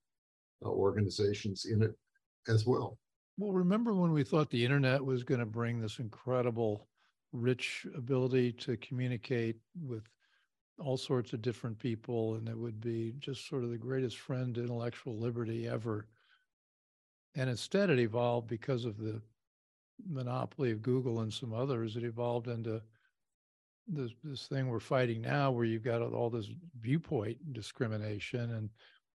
[0.65, 1.95] uh, organizations in it
[2.49, 2.99] as well.
[3.39, 6.89] Well, remember when we thought the internet was going to bring this incredible,
[7.33, 10.05] rich ability to communicate with
[10.79, 14.55] all sorts of different people, and it would be just sort of the greatest friend
[14.55, 16.07] to intellectual liberty ever.
[17.37, 19.21] And instead, it evolved because of the
[20.09, 21.97] monopoly of Google and some others.
[21.97, 22.83] It evolved into
[23.87, 28.71] this this thing we're fighting now, where you've got all this viewpoint discrimination, and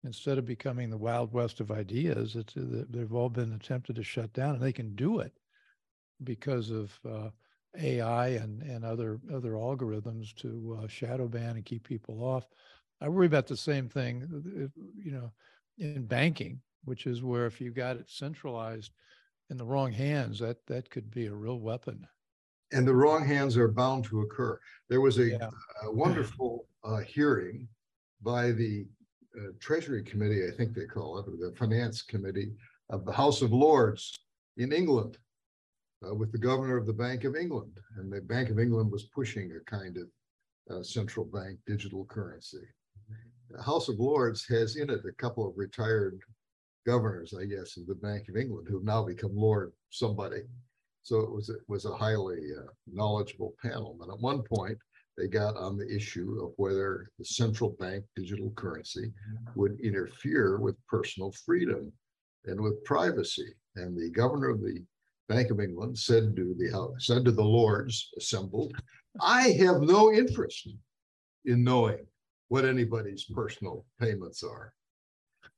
[0.05, 4.03] instead of becoming the wild west of ideas, it's uh, they've all been attempted to
[4.03, 5.33] shut down, and they can do it
[6.23, 7.31] because of uh,
[7.79, 12.47] AI and and other other algorithms to uh, shadow ban and keep people off.
[13.01, 15.33] I worry about the same thing, uh, you know,
[15.79, 18.93] in banking, which is where if you got it centralized
[19.51, 22.07] in the wrong hands, that that could be a real weapon.
[22.73, 24.59] And the wrong hands are bound to occur.
[24.89, 25.51] There was a, Yeah.
[25.83, 27.69] a wonderful uh, hearing
[28.23, 28.87] by the
[29.39, 32.53] uh, Treasury Committee, I think they call it, or the Finance Committee
[32.91, 34.17] of the House of Lords
[34.57, 35.19] in England
[36.07, 37.79] uh, with the governor of the Bank of England.
[37.97, 40.09] And the Bank of England was pushing a kind of
[40.71, 42.67] uh, central bank digital currency.
[43.51, 46.19] The House of Lords has in it a couple of retired
[46.87, 50.43] governors, I guess, of the Bank of England who've now become Lord somebody.
[51.05, 53.97] So it was, it was a highly uh, knowledgeable panel.
[54.01, 54.79] And at one point,
[55.17, 59.13] they got on the issue of whether the central bank digital currency
[59.55, 61.93] would interfere with personal freedom
[62.47, 63.55] and with privacy.
[63.77, 64.83] And the governor of the
[65.29, 68.75] Bank of England said to the said to the Lords assembled,
[69.21, 70.69] I have no interest
[71.45, 72.07] in knowing
[72.49, 74.73] what anybody's personal payments are.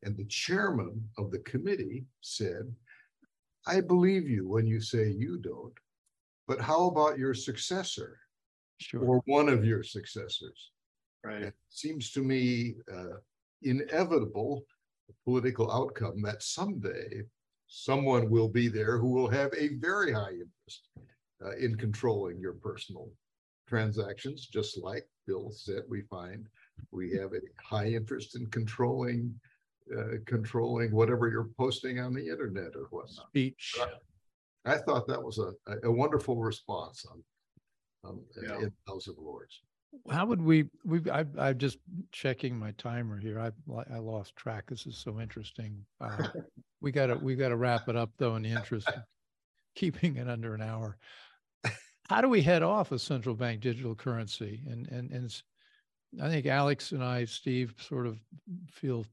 [0.02, 2.72] And the chairman of the committee said,
[3.66, 5.74] I believe you when you say you don't,
[6.46, 8.18] but how about your successor
[8.78, 9.04] Sure.
[9.04, 10.70] or one of your successors?
[11.24, 11.42] Right.
[11.42, 13.16] It seems to me uh,
[13.62, 14.62] inevitable
[15.24, 17.22] political outcome that someday
[17.66, 20.88] someone will be there who will have a very high interest
[21.44, 23.10] uh, in controlling your personal
[23.66, 26.46] transactions, just like Bill said, we find
[26.92, 29.34] we have a high interest in controlling
[29.96, 33.26] uh, controlling whatever you're posting on the internet or whatnot.
[33.28, 33.76] Speech.
[34.64, 37.22] I thought that was a, a- a wonderful response on,
[38.10, 38.56] on Yeah.
[38.56, 39.60] in the House of Lords.
[40.10, 41.78] How would we, we, I, I'm just
[42.12, 43.38] checking my timer here.
[43.38, 44.64] I, li- I lost track.
[44.68, 45.84] This is so interesting.
[46.00, 46.28] Uh,
[46.82, 49.02] We gotta, we gotta wrap it up though in the interest of
[49.74, 50.98] keeping it under an hour.
[52.08, 54.60] How do we head off a central bank digital currency?
[54.70, 55.42] And, and, and
[56.22, 58.18] I think Alex and I, Steve, sort of
[58.70, 59.04] feel,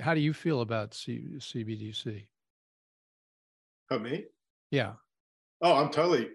[0.00, 2.26] how do you feel about C, CBDC?
[3.90, 4.24] Oh, me?
[4.70, 4.92] Yeah.
[5.62, 6.30] Oh, I'm totally,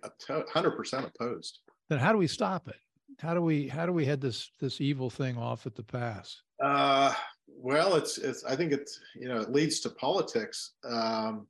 [0.51, 1.59] hundred percent opposed.
[1.89, 2.77] Then how do we stop it?
[3.19, 6.41] How do we, how do we head this, this evil thing off at the pass?
[6.63, 7.13] Uh,
[7.47, 10.73] well, it's, it's, I think it's, you know, it leads to politics.
[10.83, 11.47] Um,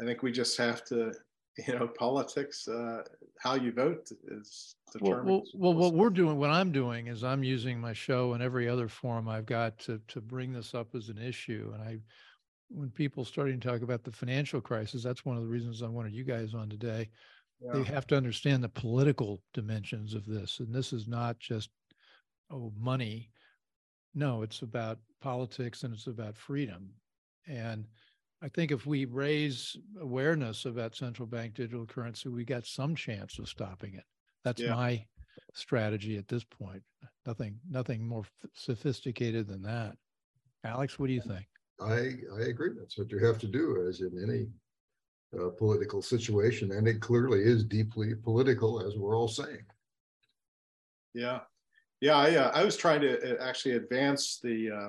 [0.00, 1.12] I think we just have to
[1.56, 3.02] you know, politics, uh,
[3.38, 5.28] how you vote is determined.
[5.28, 8.42] Well, well, well, what we're doing, what I'm doing is I'm using my show and
[8.42, 11.72] every other forum I've got to to bring this up as an issue.
[11.74, 11.98] And I,
[12.68, 15.88] when people starting to talk about the financial crisis, that's one of the reasons I
[15.88, 17.08] wanted you guys on today.
[17.60, 17.72] Yeah.
[17.72, 21.70] They have to understand the political dimensions of this, and this is not just
[22.50, 23.30] oh money.
[24.16, 26.90] No, it's about politics and it's about freedom.
[27.48, 27.86] And
[28.42, 33.38] I think if we raise awareness about central bank digital currency, we got some chance
[33.38, 34.04] of stopping it.
[34.44, 34.74] That's yeah.
[34.74, 35.06] my
[35.54, 36.82] strategy at this point.
[37.26, 39.96] Nothing, nothing more sophisticated than that.
[40.64, 41.46] Alex, what do you think?
[41.80, 42.70] I I agree.
[42.78, 44.46] That's what you have to do, as in any
[45.38, 49.64] uh, political situation, and it clearly is deeply political, as we're all saying.
[51.14, 51.40] Yeah,
[52.00, 52.16] yeah.
[52.16, 54.88] I uh, I was trying to uh, actually advance the uh,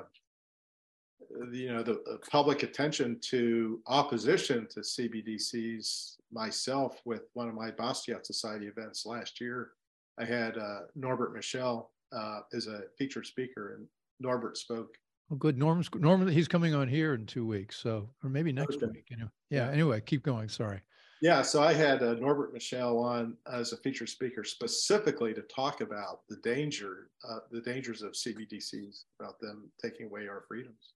[1.52, 7.72] you know the, the, public attention to opposition to CBDCs myself with one of my
[7.72, 9.72] Bastiat Society events last year.
[10.20, 13.88] I had uh, Norbert Michel uh, as a featured speaker, and
[14.20, 14.96] Norbert spoke.
[15.32, 15.58] Oh, good.
[15.58, 16.28] Norm's Norman.
[16.28, 18.88] He's coming on here in two weeks, so or maybe next okay.
[18.88, 19.06] week.
[19.10, 19.30] You know.
[19.50, 19.72] Yeah, yeah.
[19.72, 20.50] Anyway, keep going.
[20.50, 20.82] Sorry.
[21.22, 21.42] Yeah.
[21.42, 26.22] So I had uh, Norbert Michel on as a featured speaker specifically to talk about
[26.30, 30.94] the danger, uh, the dangers of CBDCs, about them taking away our freedoms.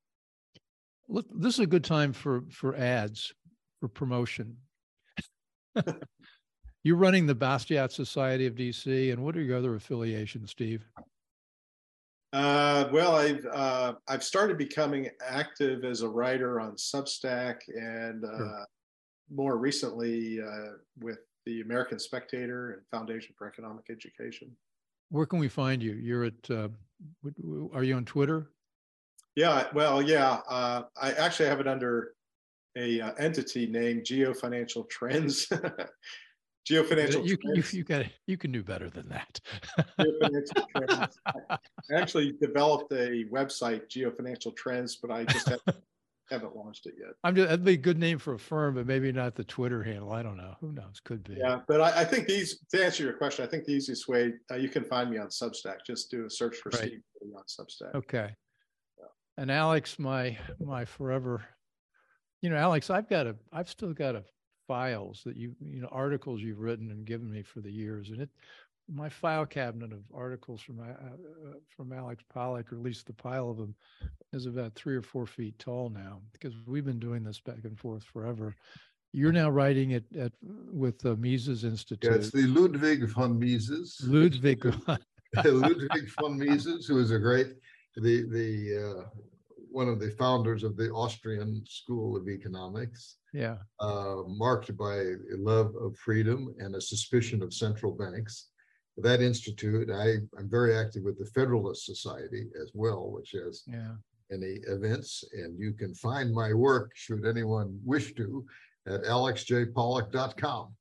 [1.10, 3.34] Look, this is a good time for for ads
[3.80, 4.58] for promotion.
[6.84, 10.86] You're running the Bastiat Society of DC, and what are your other affiliations, Steve?
[12.32, 18.38] Uh, well, I've uh, I've started becoming active as a writer on Substack, and uh,
[18.38, 18.66] sure.
[19.34, 24.56] more recently uh, with the American Spectator and Foundation for Economic Education.
[25.10, 25.94] Where can we find you?
[25.94, 26.52] You're at.
[26.52, 26.70] Uh,
[27.74, 28.52] are you on Twitter?
[29.40, 30.42] Yeah, well, yeah.
[30.50, 32.12] Uh, I actually have it under
[32.78, 35.48] a uh, entity named Geo Financial Trends.
[36.66, 37.72] Geo Financial you, Trends.
[37.74, 39.40] You, you, got you can do better than that.
[41.26, 45.78] I actually developed a website, Geo Financial Trends, but I just haven't,
[46.30, 47.12] haven't launched it yet.
[47.24, 49.82] I'm just, that'd be a good name for a firm, but maybe not the Twitter
[49.82, 50.12] handle.
[50.12, 50.58] I don't know.
[50.60, 51.00] Who knows?
[51.02, 51.36] Could be.
[51.36, 54.34] Yeah, but I, I think these to answer your question, I think the easiest way
[54.52, 55.78] uh, you can find me on Substack.
[55.88, 56.82] Just do a search for right.
[56.82, 57.02] Steve
[57.38, 57.96] on Substack.
[57.96, 58.36] Okay
[59.40, 61.42] and Alex, my my forever,
[62.42, 64.24] you know, Alex, I've got a, I've still got a
[64.68, 68.22] files that you, you know, articles you've written and given me for the years, and
[68.22, 68.30] it,
[68.92, 73.14] my file cabinet of articles from uh, uh, from Alex Pollock, or at least the
[73.14, 73.74] pile of them,
[74.34, 77.80] is about three or four feet tall now because we've been doing this back and
[77.80, 78.54] forth forever.
[79.14, 82.12] You're now writing it at with the Mises Institute.
[82.12, 84.02] Yeah, it's the Ludwig von Mises.
[84.04, 84.66] Ludwig.
[85.46, 87.54] Ludwig von Mises, who is a great
[88.00, 89.20] the the uh,
[89.72, 93.18] one of the founders of the Austrian School of Economics.
[93.34, 93.58] Yeah.
[93.80, 98.48] Uh, marked by a love of freedom and a suspicion of central banks.
[98.98, 103.94] That institute, I, I'm very active with the Federalist Society as well, which has yeah.
[104.30, 105.24] many events.
[105.34, 108.46] And you can find my work, should anyone wish to,
[108.88, 110.76] at alexjpollock.com.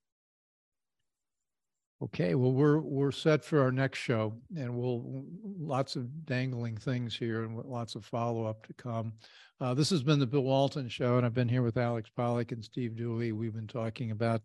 [2.01, 5.25] Okay, well, we're we're set for our next show, and we'll
[5.59, 9.13] lots of dangling things here and lots of follow up to come.
[9.61, 12.53] Uh, this has been the Bill Walton Show, and I've been here with Alex Pollock
[12.53, 13.33] and Steve Dewey.
[13.33, 14.43] We've been talking about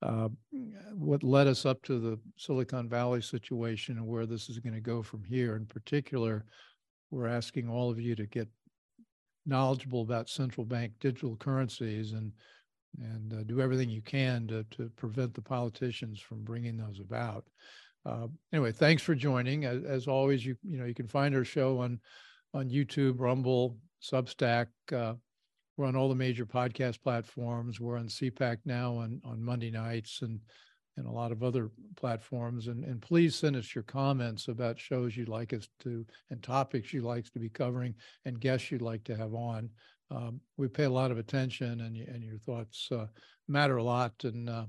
[0.00, 0.30] uh,
[0.94, 4.80] what led us up to the Silicon Valley situation and where this is going to
[4.80, 5.56] go from here.
[5.56, 6.46] In particular,
[7.10, 8.48] we're asking all of you to get
[9.44, 12.32] knowledgeable about central bank digital currencies and
[13.00, 17.44] and uh, do everything you can to, to prevent the politicians from bringing those about.
[18.04, 19.64] Uh, anyway, thanks for joining.
[19.64, 22.00] As, as, always, you you know you can find our show on
[22.54, 24.66] on YouTube, Rumble, Substack.
[24.92, 25.14] Uh,
[25.76, 27.80] we're on all the major podcast platforms.
[27.80, 30.40] We're on CPAC now on on Monday nights and
[30.96, 32.68] and a lot of other platforms.
[32.68, 36.92] And and please send us your comments about shows you'd like us to and topics
[36.92, 37.94] you'd like to be covering
[38.24, 39.68] and guests you'd like to have on
[40.10, 43.06] um, we pay a lot of attention and, and your thoughts uh,
[43.48, 44.12] matter a lot.
[44.22, 44.66] And uh,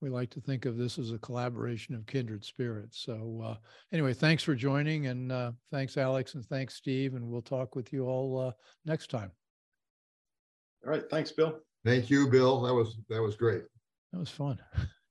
[0.00, 3.02] we like to think of this as a collaboration of kindred spirits.
[3.04, 3.56] So uh,
[3.92, 7.14] anyway, thanks for joining and uh, thanks, Alex, and thanks, Steve.
[7.14, 8.52] And we'll talk with you all uh,
[8.84, 9.30] next time.
[10.84, 11.04] All right.
[11.10, 11.60] Thanks, Bill.
[11.84, 12.60] Thank you, Bill.
[12.62, 13.62] That was, that was great.
[14.12, 14.58] That was fun.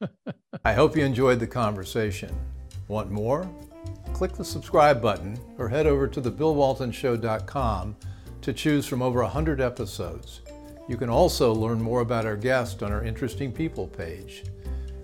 [0.65, 2.33] I hope you enjoyed the conversation.
[2.87, 3.49] Want more?
[4.13, 7.95] Click the subscribe button or head over to thebillwaltonshow.com
[8.43, 10.41] to choose from over 100 episodes.
[10.89, 14.43] You can also learn more about our guest on our Interesting People page.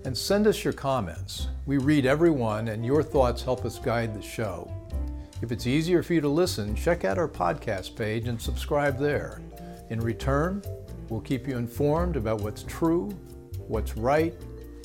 [0.04, 1.48] And send us your comments.
[1.66, 4.70] We read every one, and your thoughts help us guide the show.
[5.42, 9.40] If it's easier for you to listen, check out our podcast page and subscribe there.
[9.88, 10.62] In return,
[11.08, 13.08] we'll keep you informed about what's true,
[13.66, 14.34] what's right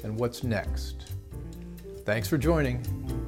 [0.04, 1.14] and what's next.
[2.06, 3.25] Thanks for joining.